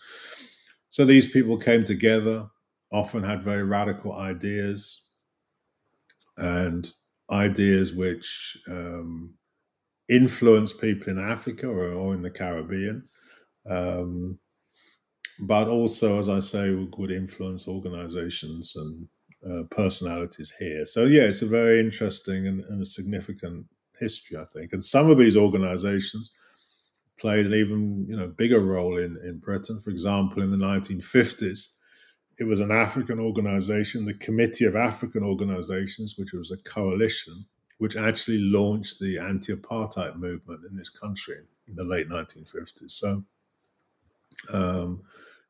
[0.92, 2.50] So these people came together
[2.92, 5.06] often had very radical ideas
[6.38, 6.92] and
[7.32, 9.34] ideas which um,
[10.10, 13.04] influence people in Africa or, or in the Caribbean,
[13.70, 14.40] um,
[15.42, 19.08] but also, as I say, would influence organizations and
[19.50, 20.84] uh, personalities here.
[20.86, 23.66] So, yeah, it's a very interesting and, and, a significant
[23.98, 24.74] history, I think.
[24.74, 26.32] And some of these organizations
[27.18, 29.80] played an even you know bigger role in, in Britain.
[29.80, 31.74] For example, in the 1950s,
[32.40, 37.46] it was an African organization, the Committee of African Organizations, which was a coalition,
[37.80, 41.36] which actually launched the anti apartheid movement in this country
[41.68, 42.92] in the late 1950s.
[42.92, 43.24] So,
[44.54, 45.04] um,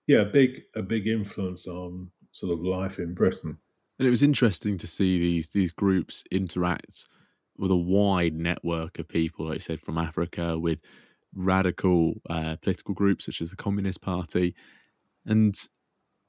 [0.07, 3.57] yeah, a big, a big influence on sort of life in Britain.
[3.99, 7.05] And it was interesting to see these these groups interact
[7.57, 10.79] with a wide network of people, like you said, from Africa, with
[11.35, 14.55] radical uh, political groups such as the Communist Party,
[15.25, 15.55] and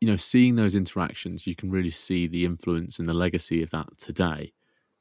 [0.00, 3.70] you know, seeing those interactions, you can really see the influence and the legacy of
[3.70, 4.52] that today.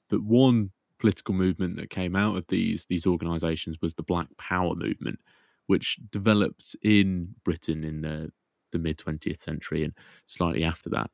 [0.09, 4.75] But one political movement that came out of these these organisations was the Black Power
[4.75, 5.19] movement,
[5.67, 8.31] which developed in Britain in the
[8.71, 9.93] the mid twentieth century and
[10.25, 11.09] slightly after that.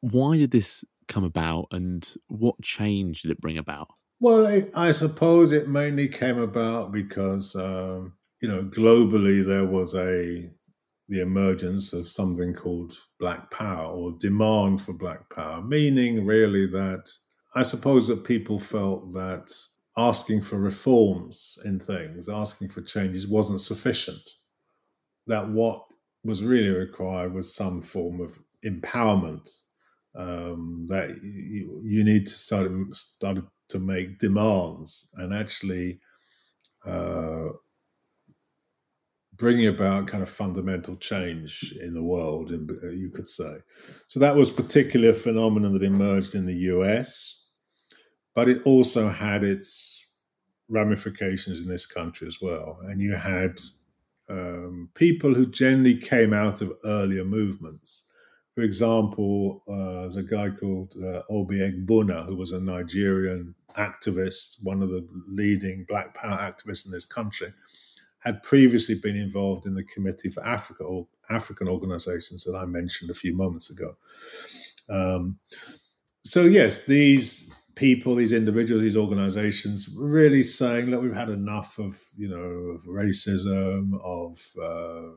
[0.00, 3.88] Why did this come about, and what change did it bring about?
[4.20, 10.50] Well, I suppose it mainly came about because um, you know, globally there was a
[11.08, 17.10] the emergence of something called black power or demand for black power, meaning really that
[17.54, 19.54] I suppose that people felt that
[19.96, 24.20] asking for reforms in things, asking for changes wasn't sufficient.
[25.26, 25.82] That what
[26.24, 29.48] was really required was some form of empowerment.
[30.14, 33.38] Um, that you, you, need to start, start
[33.68, 36.00] to make demands and actually
[36.86, 37.48] uh,
[39.36, 43.56] bringing about kind of fundamental change in the world, you could say.
[44.08, 47.50] So that was particularly a phenomenon that emerged in the US,
[48.34, 50.02] but it also had its
[50.68, 52.78] ramifications in this country as well.
[52.84, 53.60] And you had
[54.28, 58.06] um, people who generally came out of earlier movements.
[58.54, 64.56] For example, uh, there's a guy called uh, Obi Egbuna, who was a Nigerian activist,
[64.62, 67.52] one of the leading Black Power activists in this country
[68.26, 73.08] had previously been involved in the Committee for Africa or African organizations that I mentioned
[73.10, 73.96] a few moments ago.
[74.90, 75.38] Um,
[76.24, 82.02] so, yes, these people, these individuals, these organizations really saying, look, we've had enough of,
[82.16, 85.14] you know, racism, of, uh,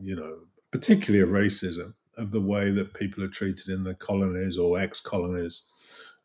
[0.00, 0.38] you know,
[0.72, 5.00] particularly of racism, of the way that people are treated in the colonies or ex
[5.00, 5.62] colonies.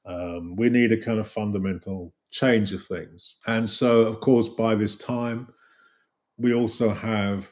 [0.05, 3.35] Um, we need a kind of fundamental change of things.
[3.45, 5.49] And so, of course, by this time,
[6.37, 7.51] we also have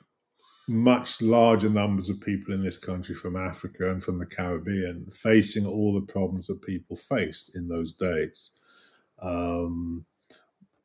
[0.68, 5.66] much larger numbers of people in this country from Africa and from the Caribbean facing
[5.66, 8.52] all the problems that people faced in those days.
[9.22, 10.06] Um,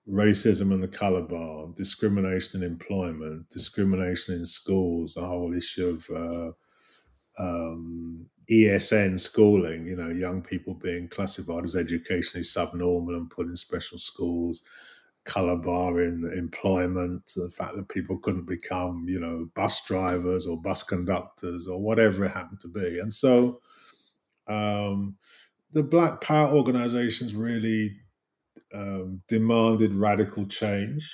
[0.09, 6.11] racism and the color bar, discrimination in employment, discrimination in schools, the whole issue of
[6.11, 6.53] uh,
[7.39, 13.57] um, ESN schooling, you know, young people being classified as educationally subnormal and put in
[13.57, 14.65] special schools,
[15.27, 20.62] color bar in employment, the fact that people couldn't become, you know, bus drivers or
[20.62, 22.99] bus conductors or whatever it happened to be.
[23.01, 23.61] And so
[24.47, 25.16] um,
[25.72, 27.97] the Black Power organizations really
[28.72, 31.12] um, demanded radical change.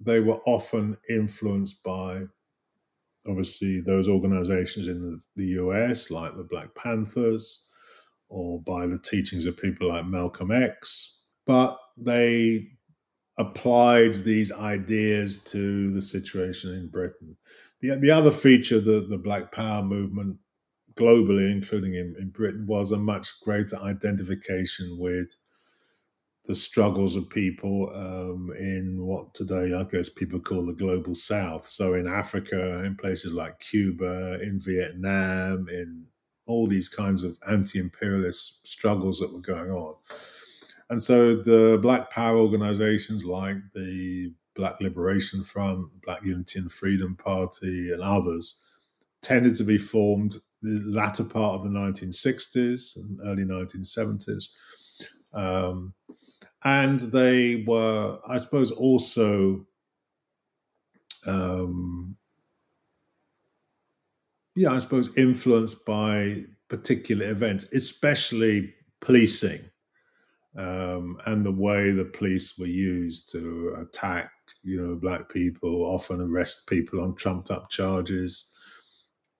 [0.00, 2.22] They were often influenced by,
[3.28, 7.66] obviously, those organizations in the, the US, like the Black Panthers,
[8.28, 11.20] or by the teachings of people like Malcolm X.
[11.44, 12.68] But they
[13.38, 17.36] applied these ideas to the situation in Britain.
[17.80, 20.38] The, the other feature that the Black Power movement
[20.94, 25.36] globally, including in, in Britain, was a much greater identification with
[26.44, 31.66] the struggles of people um, in what today I guess people call the global south.
[31.66, 36.06] So in Africa, in places like Cuba, in Vietnam, in
[36.46, 39.94] all these kinds of anti imperialist struggles that were going on.
[40.90, 47.16] And so the Black Power organizations like the Black Liberation Front, Black Unity and Freedom
[47.16, 48.58] Party, and others
[49.22, 54.48] tended to be formed the latter part of the 1960s and early 1970s.
[55.32, 55.94] Um,
[56.64, 59.66] and they were, I suppose, also
[61.26, 62.16] um,
[64.54, 66.36] yeah, I suppose influenced by
[66.68, 69.60] particular events, especially policing
[70.56, 74.30] um, and the way the police were used to attack,
[74.62, 78.50] you know, black people, often arrest people on trumped up charges.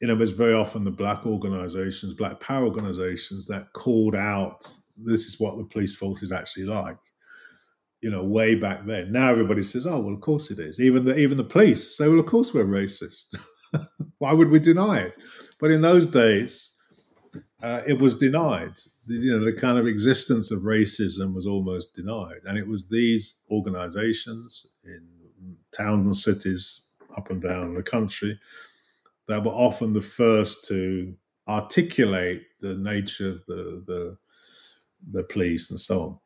[0.01, 4.67] You know, it was very often the black organizations, black power organizations that called out
[4.97, 6.99] this is what the police force is actually like.
[8.01, 9.13] You know, way back then.
[9.13, 12.09] Now everybody says, "Oh, well, of course it is." Even the even the police say,
[12.09, 13.37] "Well, of course we're racist."
[14.19, 15.17] Why would we deny it?
[15.61, 16.72] But in those days,
[17.63, 21.95] uh, it was denied the, you know the kind of existence of racism was almost
[21.95, 25.07] denied, and it was these organisations in
[25.77, 26.83] towns and cities
[27.17, 28.39] up and down the country
[29.29, 31.15] that were often the first to
[31.49, 34.17] articulate the nature of the the,
[35.11, 36.19] the police and so on.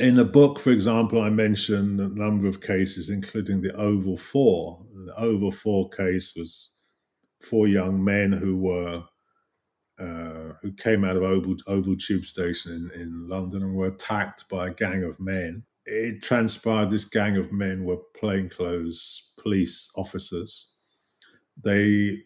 [0.00, 4.84] In the book, for example, I mentioned a number of cases, including the Oval Four.
[5.06, 6.74] The Oval Four case was
[7.40, 9.02] four young men who were
[9.98, 14.48] uh, who came out of Oval, Oval Tube Station in, in London and were attacked
[14.48, 15.64] by a gang of men.
[15.86, 20.70] It transpired this gang of men were plainclothes police officers.
[21.64, 22.18] They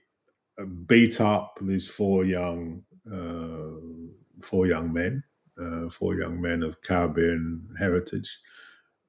[0.61, 5.23] uh, beat up these four young uh, four young men,
[5.61, 8.39] uh, four young men of Caribbean heritage.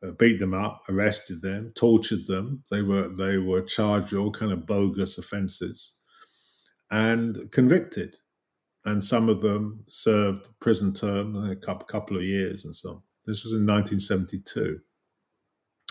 [0.06, 2.64] Uh, beat them up, arrested them, tortured them.
[2.70, 5.94] They were they were charged with all kind of bogus offences,
[6.92, 8.18] and convicted
[8.86, 13.02] and some of them served prison term, a couple, of years and so on.
[13.26, 14.80] This was in 1972.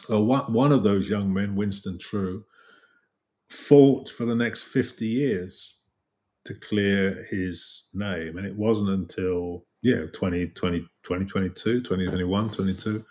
[0.08, 2.44] Well, uh, one, of those young men, Winston Trew,
[3.48, 5.78] fought for the next 50 years
[6.44, 8.36] to clear his name.
[8.36, 13.04] And it wasn't until, yeah, 20, 20, 2022, 2021, 22,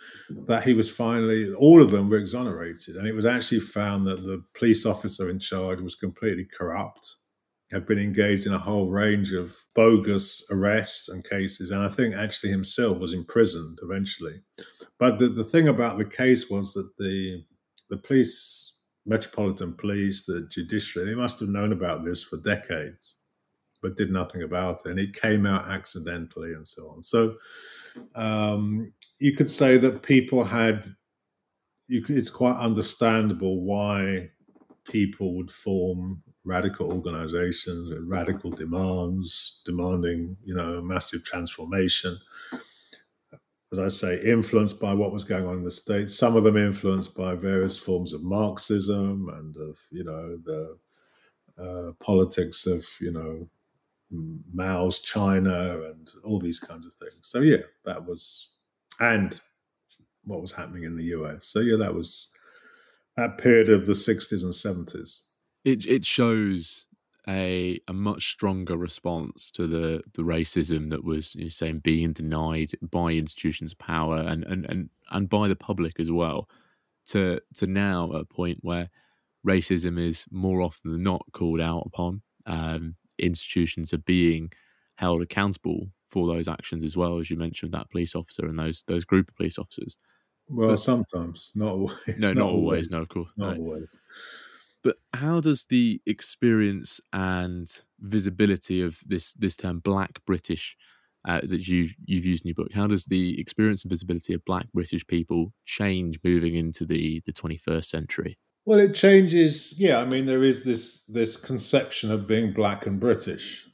[0.48, 2.98] that he was finally, all of them were exonerated.
[2.98, 7.16] And it was actually found that the police officer in charge was completely corrupt,
[7.72, 11.72] had been engaged in a whole range of bogus arrests and cases.
[11.72, 14.42] And I think actually himself was imprisoned eventually.
[15.00, 17.44] But the, the thing about the case was that the
[17.90, 23.18] the police, Metropolitan Police, the judiciary, they must have known about this for decades
[23.82, 24.92] but did nothing about it.
[24.92, 27.02] And it came out accidentally and so on.
[27.02, 27.36] So
[28.16, 30.86] um, you could say that people had,
[31.88, 34.30] you it's quite understandable why
[34.86, 42.18] people would form radical organizations with radical demands, demanding, you know, massive transformation.
[43.72, 46.58] As I say, influenced by what was going on in the States, some of them
[46.58, 50.78] influenced by various forms of Marxism and of, you know, the
[51.58, 53.48] uh, politics of, you know,
[54.54, 57.20] Mao's China and all these kinds of things.
[57.22, 58.50] So yeah, that was
[59.00, 59.40] and
[60.24, 61.48] what was happening in the US.
[61.48, 62.34] So yeah, that was
[63.18, 65.22] that period of the 60s and 70s.
[65.64, 66.88] It it shows
[67.28, 72.14] a a much stronger response to the the racism that was you know, saying being
[72.14, 76.50] denied by institutions of power and, and and and by the public as well
[77.06, 78.90] to to now a point where
[79.46, 84.52] racism is more often than not called out upon um, institutions are being
[84.96, 88.84] held accountable for those actions as well as you mentioned that police officer and those
[88.88, 89.98] those group of police officers
[90.50, 92.88] well but, sometimes not always no not, not always.
[92.88, 92.92] always.
[92.92, 93.58] no of course not no.
[93.58, 93.98] always
[94.84, 100.76] but how does the experience and visibility of this this term black british
[101.28, 104.44] uh, that you you've used in your book how does the experience and visibility of
[104.46, 109.74] black british people change moving into the the 21st century well, it changes.
[109.80, 113.68] Yeah, I mean, there is this this conception of being black and British.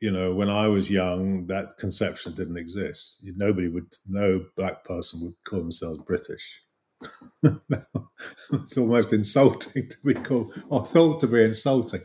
[0.00, 3.24] You know, when I was young, that conception didn't exist.
[3.36, 6.60] Nobody would, no black person would call themselves British.
[8.52, 12.02] it's almost insulting to be called, or thought to be insulting.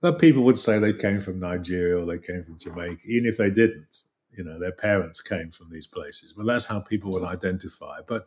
[0.00, 3.36] But people would say they came from Nigeria or they came from Jamaica, even if
[3.36, 4.04] they didn't.
[4.36, 6.32] You know, their parents came from these places.
[6.36, 7.98] But that's how people would identify.
[8.06, 8.26] But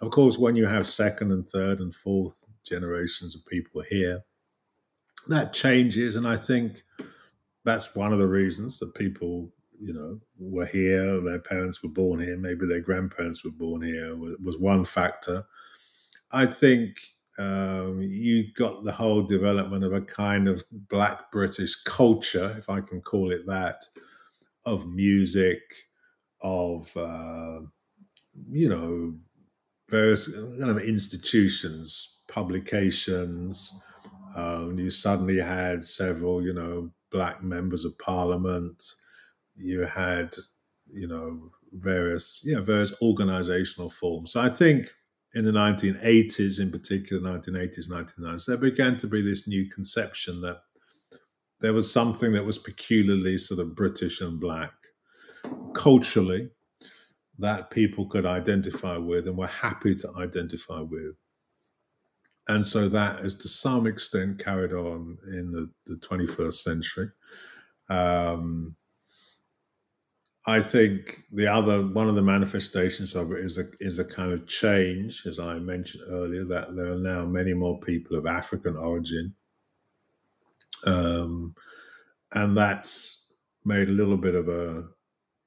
[0.00, 4.22] of course, when you have second and third and fourth generations of people here,
[5.28, 6.16] that changes.
[6.16, 6.82] And I think
[7.64, 9.50] that's one of the reasons that people,
[9.80, 14.16] you know, were here, their parents were born here, maybe their grandparents were born here,
[14.16, 15.44] was one factor.
[16.32, 16.98] I think
[17.38, 22.80] um, you got the whole development of a kind of black British culture, if I
[22.80, 23.84] can call it that,
[24.66, 25.60] of music,
[26.42, 27.60] of, uh,
[28.50, 29.14] you know,
[29.88, 33.82] various kind of institutions, publications.
[34.36, 38.82] Um, you suddenly had several, you know, black members of parliament.
[39.58, 40.34] You had,
[40.92, 44.32] you know, various, yeah, various organizational forms.
[44.32, 44.88] So I think
[45.34, 50.62] in the 1980s, in particular, 1980s, 1990s, there began to be this new conception that
[51.60, 54.72] there was something that was peculiarly sort of British and black
[55.74, 56.50] culturally
[57.38, 61.14] that people could identify with and were happy to identify with.
[62.48, 67.08] And so that is to some extent carried on in the, the 21st century.
[67.90, 68.76] Um,
[70.48, 74.32] I think the other one of the manifestations of it is a is a kind
[74.32, 78.74] of change, as I mentioned earlier, that there are now many more people of African
[78.74, 79.34] origin,
[80.86, 81.54] um,
[82.32, 83.34] and that's
[83.66, 84.88] made a little bit of a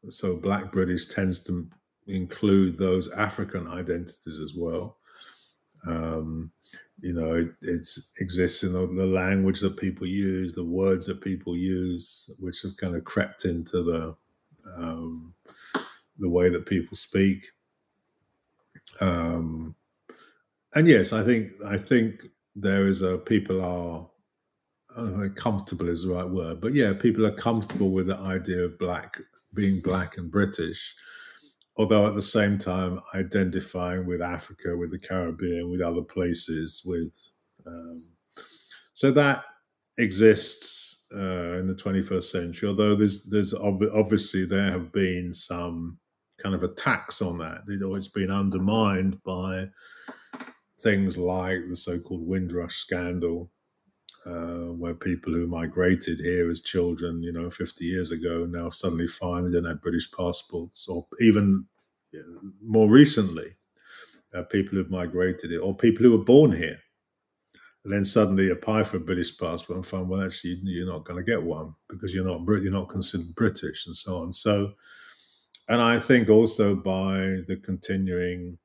[0.09, 1.67] so Black British tends to
[2.05, 4.97] include those African identities as well.
[5.87, 6.51] Um,
[7.01, 11.21] you know, it it's, exists in the, the, language that people use, the words that
[11.21, 14.15] people use, which have kind of crept into the
[14.75, 15.33] um,
[16.17, 17.45] the way that people speak.
[18.99, 19.75] Um,
[20.75, 22.23] and yes, I think I think
[22.55, 24.07] there is a people are
[24.97, 28.77] know comfortable is the right word, but yeah, people are comfortable with the idea of
[28.77, 29.19] black
[29.53, 30.95] being black and British
[31.77, 37.17] although at the same time identifying with Africa, with the Caribbean, with other places, with
[37.65, 37.97] um,
[38.93, 39.45] so that
[40.01, 42.69] exists uh, in the 21st century.
[42.69, 45.97] Although there's there's ob- obviously there have been some
[46.41, 47.61] kind of attacks on that.
[47.67, 49.67] It's been undermined by
[50.79, 53.51] things like the so-called Windrush scandal,
[54.25, 59.07] uh, where people who migrated here as children, you know, 50 years ago, now suddenly
[59.07, 61.65] find they don't have British passports, or even
[62.63, 63.55] more recently,
[64.33, 66.79] uh, people who've migrated it, or people who were born here.
[67.83, 71.23] And then suddenly apply for a British passport and find, well, actually, you're not going
[71.23, 74.31] to get one because you're not you're not considered British, and so on.
[74.31, 74.73] So,
[75.67, 78.59] and I think also by the continuing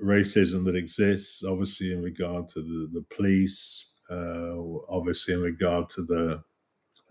[0.00, 4.54] racism that exists, obviously in regard to the, the police, uh,
[4.88, 6.42] obviously in regard to the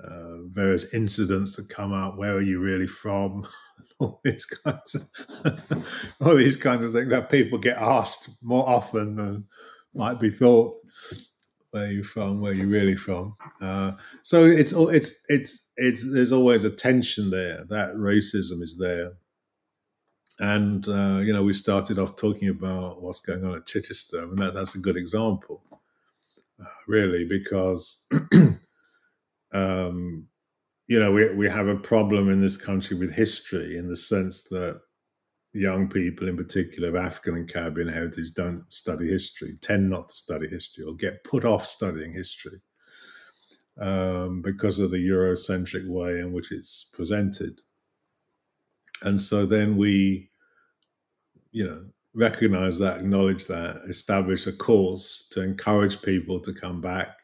[0.03, 2.17] uh, various incidents that come out.
[2.17, 3.47] Where are you really from?
[3.99, 5.85] all these kinds of
[6.21, 9.45] all these kinds of things that people get asked more often than
[9.93, 10.79] might be thought.
[11.73, 12.39] Where you're you from?
[12.39, 13.35] Where you're you really from?
[13.59, 17.65] Uh, so it's it's it's it's there's always a tension there.
[17.69, 19.13] That racism is there,
[20.39, 24.37] and uh, you know we started off talking about what's going on at Chichester, and
[24.37, 25.63] that, that's a good example,
[26.61, 28.07] uh, really, because
[29.51, 30.27] um,
[30.87, 34.43] you know, we, we have a problem in this country with history in the sense
[34.45, 34.79] that
[35.53, 40.15] young people, in particular of African and Caribbean heritage, don't study history, tend not to
[40.15, 42.59] study history, or get put off studying history
[43.79, 47.61] um, because of the Eurocentric way in which it's presented.
[49.03, 50.29] And so then we,
[51.51, 51.85] you know,
[52.15, 57.17] recognize that, acknowledge that, establish a course to encourage people to come back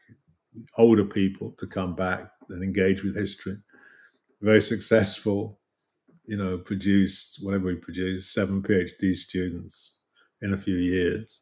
[0.76, 3.56] older people to come back and engage with history.
[4.40, 5.59] Very successful,
[6.30, 10.02] you know, produced whatever we produced, seven PhD students
[10.42, 11.40] in a few years.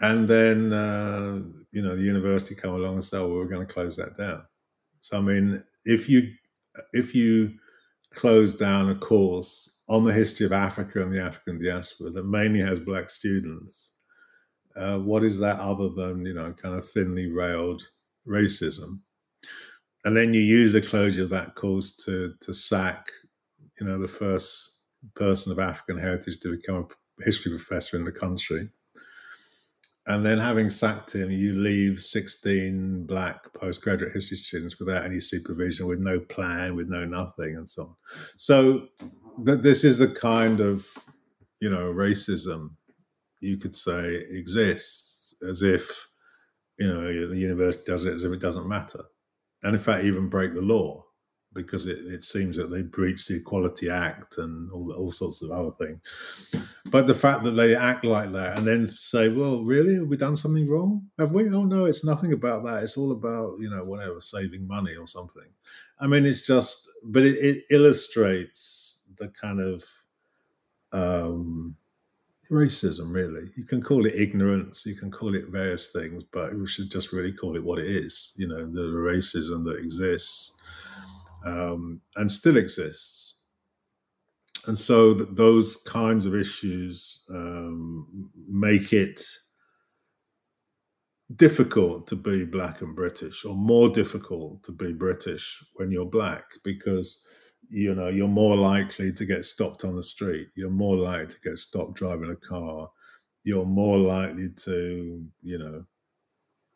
[0.00, 3.70] And then, uh, you know, the university come along and say, well, we're going to
[3.70, 4.42] close that down.
[5.00, 6.32] So, I mean, if you,
[6.94, 7.52] if you
[8.14, 12.60] close down a course on the history of Africa and the African diaspora that mainly
[12.60, 13.92] has black students,
[14.76, 17.86] uh, what is that other than you know kind of thinly railed
[18.26, 19.00] racism?
[20.06, 23.08] And then you use the closure of that course to to sack
[23.80, 24.80] you know the first
[25.14, 26.88] person of African heritage to become
[27.20, 28.68] a history professor in the country.
[30.06, 35.86] And then, having sacked him, you leave 16 black postgraduate history students without any supervision,
[35.86, 37.96] with no plan, with no nothing, and so on.
[38.36, 38.88] So,
[39.44, 40.86] th- this is the kind of,
[41.60, 42.70] you know, racism
[43.40, 46.08] you could say exists as if
[46.78, 49.04] you know the university does it as if it doesn't matter,
[49.62, 51.04] and in fact even break the law
[51.58, 55.50] because it, it seems that they breach the Equality Act and all, all sorts of
[55.50, 56.00] other things.
[56.86, 60.16] But the fact that they act like that and then say, "Well, really, have we
[60.16, 61.06] done something wrong?
[61.18, 61.48] Have we?
[61.48, 62.84] Oh no, it's nothing about that.
[62.84, 65.50] It's all about you know whatever saving money or something."
[66.00, 69.82] I mean, it's just, but it, it illustrates the kind of
[70.92, 71.76] um,
[72.50, 73.50] racism, really.
[73.56, 77.12] You can call it ignorance, you can call it various things, but we should just
[77.12, 78.32] really call it what it is.
[78.36, 80.62] You know, the racism that exists
[81.44, 83.36] um, and still exists.
[84.66, 89.20] And so that those kinds of issues um, make it
[91.36, 96.44] difficult to be black and British, or more difficult to be British when you're black,
[96.64, 97.26] because
[97.70, 101.40] you know you're more likely to get stopped on the street you're more likely to
[101.44, 102.88] get stopped driving a car
[103.44, 105.84] you're more likely to you know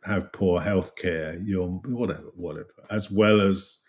[0.05, 3.83] have poor health care you're whatever whatever as well as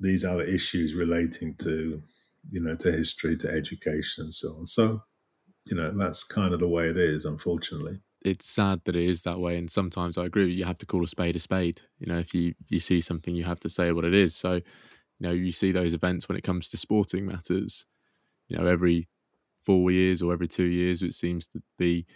[0.00, 2.02] these other issues relating to
[2.50, 5.02] you know to history to education and so on so
[5.66, 9.22] you know that's kind of the way it is unfortunately it's sad that it is
[9.22, 12.06] that way and sometimes i agree you have to call a spade a spade you
[12.10, 14.60] know if you you see something you have to say what it is so
[15.20, 17.84] you know, you see those events when it comes to sporting matters.
[18.48, 19.06] You know, every
[19.64, 22.06] four years or every two years, it seems to be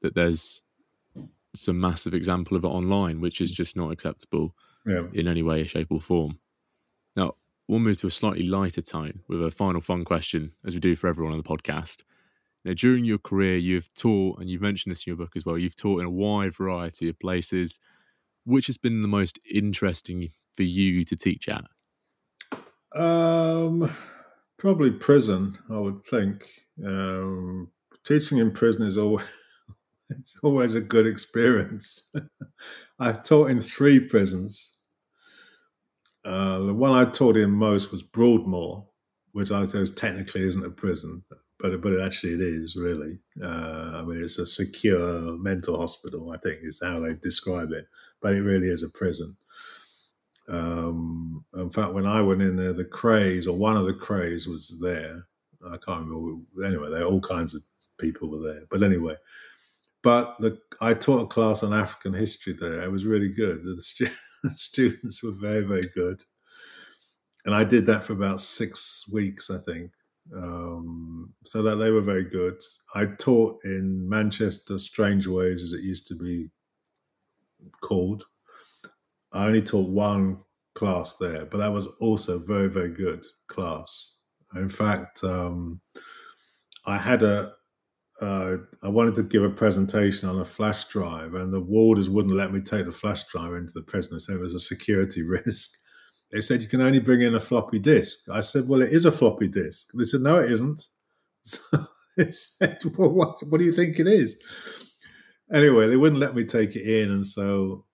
[0.00, 0.62] that there's
[1.54, 3.56] some massive example of it online, which is mm.
[3.56, 4.54] just not acceptable
[4.86, 5.02] yeah.
[5.12, 6.38] in any way, shape, or form.
[7.16, 7.34] Now,
[7.68, 10.96] we'll move to a slightly lighter tone with a final fun question, as we do
[10.96, 12.02] for everyone on the podcast.
[12.64, 15.58] Now, during your career, you've taught, and you've mentioned this in your book as well,
[15.58, 17.80] you've taught in a wide variety of places.
[18.44, 21.64] Which has been the most interesting for you to teach at?
[22.94, 23.90] Um,
[24.58, 25.56] probably prison.
[25.70, 26.44] I would think.
[26.84, 27.70] Um,
[28.04, 29.26] teaching in prison is always
[30.10, 32.12] it's always a good experience.
[32.98, 34.71] I've taught in three prisons.
[36.24, 38.86] Uh, the one I taught in most was Broadmoor,
[39.32, 41.24] which I suppose technically isn't a prison,
[41.58, 43.18] but but it actually it is really.
[43.42, 46.30] Uh, I mean, it's a secure mental hospital.
[46.30, 47.86] I think is how they describe it,
[48.20, 49.36] but it really is a prison.
[50.48, 54.46] Um, in fact, when I went in there, the Krays or one of the Krays
[54.46, 55.26] was there.
[55.64, 56.66] I can't remember.
[56.66, 57.62] Anyway, there all kinds of
[57.98, 58.62] people were there.
[58.70, 59.16] But anyway,
[60.02, 62.82] but the, I taught a class on African history there.
[62.82, 63.62] It was really good.
[63.64, 64.10] The
[64.54, 66.22] students were very, very good.
[67.44, 69.90] And I did that for about six weeks, I think.
[70.34, 72.60] Um, so that they were very good.
[72.94, 76.48] I taught in Manchester Strangeways, as it used to be
[77.80, 78.24] called.
[79.32, 80.38] I only taught one
[80.74, 84.16] class there, but that was also very, very good class.
[84.54, 85.80] In fact, um,
[86.86, 87.52] I had a,
[88.22, 92.36] uh, I wanted to give a presentation on a flash drive, and the warders wouldn't
[92.36, 94.14] let me take the flash drive into the prison.
[94.14, 95.76] They said it was a security risk.
[96.30, 98.30] They said you can only bring in a floppy disk.
[98.32, 99.90] I said, well, it is a floppy disk.
[99.94, 100.86] They said, no, it isn't.
[101.44, 104.36] So they said, well, what, what do you think it is?
[105.50, 107.86] Anyway, they wouldn't let me take it in, and so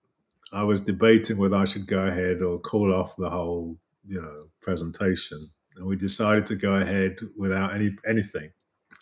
[0.51, 4.49] I was debating whether I should go ahead or call off the whole, you know,
[4.61, 5.39] presentation.
[5.77, 8.51] And we decided to go ahead without any anything.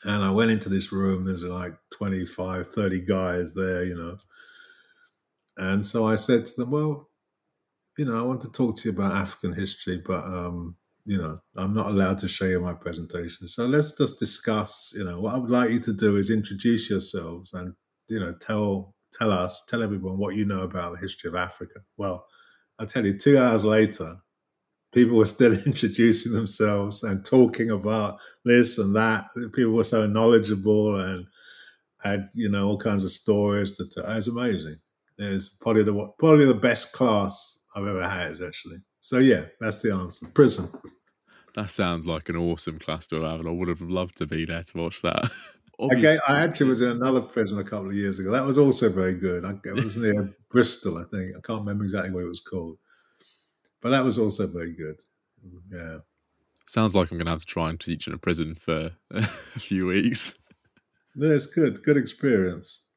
[0.04, 4.18] And I went into this room, there's like 25, 30 guys there, you know.
[5.58, 7.10] And so I said to them, Well,
[7.98, 10.76] you know, I want to talk to you about African history, but um,
[11.06, 13.48] you know, I'm not allowed to show you my presentation.
[13.48, 16.90] So let's just discuss, you know, what I would like you to do is introduce
[16.90, 17.74] yourselves and,
[18.10, 21.80] you know, tell tell us, tell everyone what you know about the history of Africa.
[21.98, 22.26] Well,
[22.80, 24.18] I tell you, two hours later,
[24.94, 29.26] people were still introducing themselves and talking about this and that.
[29.54, 31.26] People were so knowledgeable and
[32.04, 33.78] had you know all kinds of stories.
[33.78, 34.78] That uh, it was amazing.
[35.18, 38.78] It's probably the probably the best class I've ever had actually.
[39.00, 40.28] So yeah, that's the answer.
[40.34, 40.68] Prison.
[41.56, 44.46] That sounds like an awesome class to have, and I would have loved to be
[44.46, 45.30] there to watch that.
[45.80, 48.32] Okay, I actually was in another prison a couple of years ago.
[48.32, 49.46] That was also very good.
[49.46, 51.36] I, it was near Bristol, I think.
[51.38, 52.80] I can't remember exactly what it was called,
[53.82, 55.02] but that was also very good.
[55.72, 55.98] Yeah.
[56.66, 59.24] Sounds like I'm going to have to try and teach in a prison for a
[59.24, 60.36] few weeks.
[61.16, 61.82] No, it's good.
[61.84, 62.88] Good experience.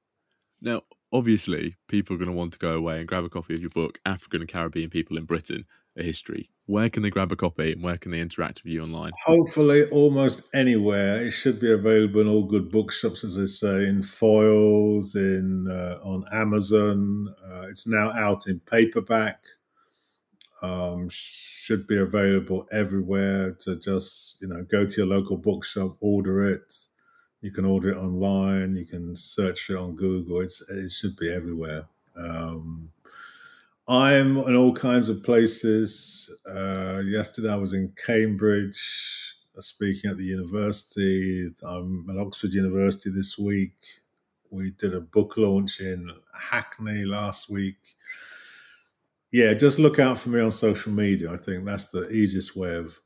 [0.60, 3.60] Now, obviously, people are going to want to go away and grab a copy of
[3.60, 5.64] your book, African and Caribbean People in Britain,
[5.96, 6.50] a history.
[6.66, 9.12] Where can they grab a copy and where can they interact with you online?
[9.24, 11.24] Hopefully, almost anywhere.
[11.24, 15.98] It should be available in all good bookshops, as I say, in Foyles, in uh,
[16.04, 17.34] on Amazon.
[17.44, 19.42] Uh, it's now out in paperback.
[20.62, 23.52] Um, should be available everywhere.
[23.60, 26.74] To just you know, go to your local bookshop, order it.
[27.40, 28.76] You can order it online.
[28.76, 30.40] You can search it on Google.
[30.40, 31.84] It's it should be everywhere.
[32.16, 32.90] Um,
[33.88, 36.30] I'm in all kinds of places.
[36.46, 41.50] Uh, yesterday I was in Cambridge uh, speaking at the university.
[41.66, 43.74] I'm at Oxford University this week.
[44.50, 46.08] We did a book launch in
[46.38, 47.78] Hackney last week.
[49.32, 51.32] Yeah, just look out for me on social media.
[51.32, 52.98] I think that's the easiest way of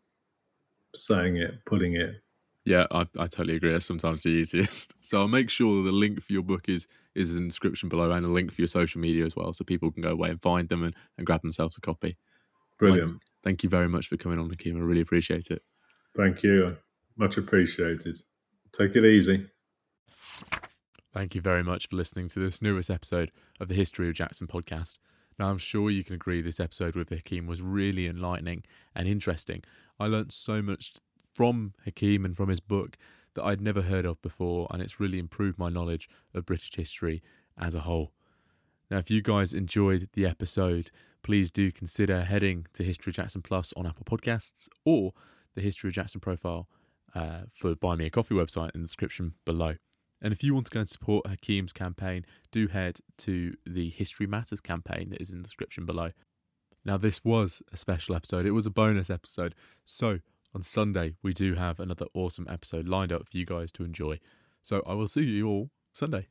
[0.95, 2.16] saying it, putting it.
[2.64, 3.72] Yeah, I, I totally agree.
[3.72, 4.95] That's sometimes the easiest.
[5.05, 8.11] So I'll make sure the link for your book is is in the description below
[8.11, 10.41] and a link for your social media as well, so people can go away and
[10.41, 12.14] find them and, and grab themselves a copy.
[12.79, 13.12] Brilliant.
[13.12, 14.79] Mike, thank you very much for coming on, Hakim.
[14.79, 15.62] I really appreciate it.
[16.16, 16.77] Thank you.
[17.16, 18.18] Much appreciated.
[18.72, 19.47] Take it easy.
[21.12, 24.49] Thank you very much for listening to this newest episode of the History of Jackson
[24.49, 24.99] podcast.
[25.39, 28.64] Now, I'm sure you can agree this episode with Hakim was really enlightening
[28.95, 29.62] and interesting.
[29.99, 30.95] I learned so much
[31.35, 32.97] from Hakim and from his book
[33.35, 37.22] that I'd never heard of before, and it's really improved my knowledge of British history
[37.59, 38.12] as a whole.
[38.91, 40.91] Now, if you guys enjoyed the episode,
[41.22, 45.12] please do consider heading to History Jackson Plus on Apple Podcasts or
[45.55, 46.68] the History of Jackson profile
[47.14, 49.76] uh, for Buy Me a Coffee website in the description below.
[50.22, 54.26] And if you want to go and support Hakim's campaign, do head to the History
[54.26, 56.10] Matters campaign that is in the description below.
[56.84, 59.54] Now, this was a special episode, it was a bonus episode.
[59.84, 60.20] So,
[60.54, 64.20] on Sunday, we do have another awesome episode lined up for you guys to enjoy.
[64.62, 66.28] So I will see you all Sunday.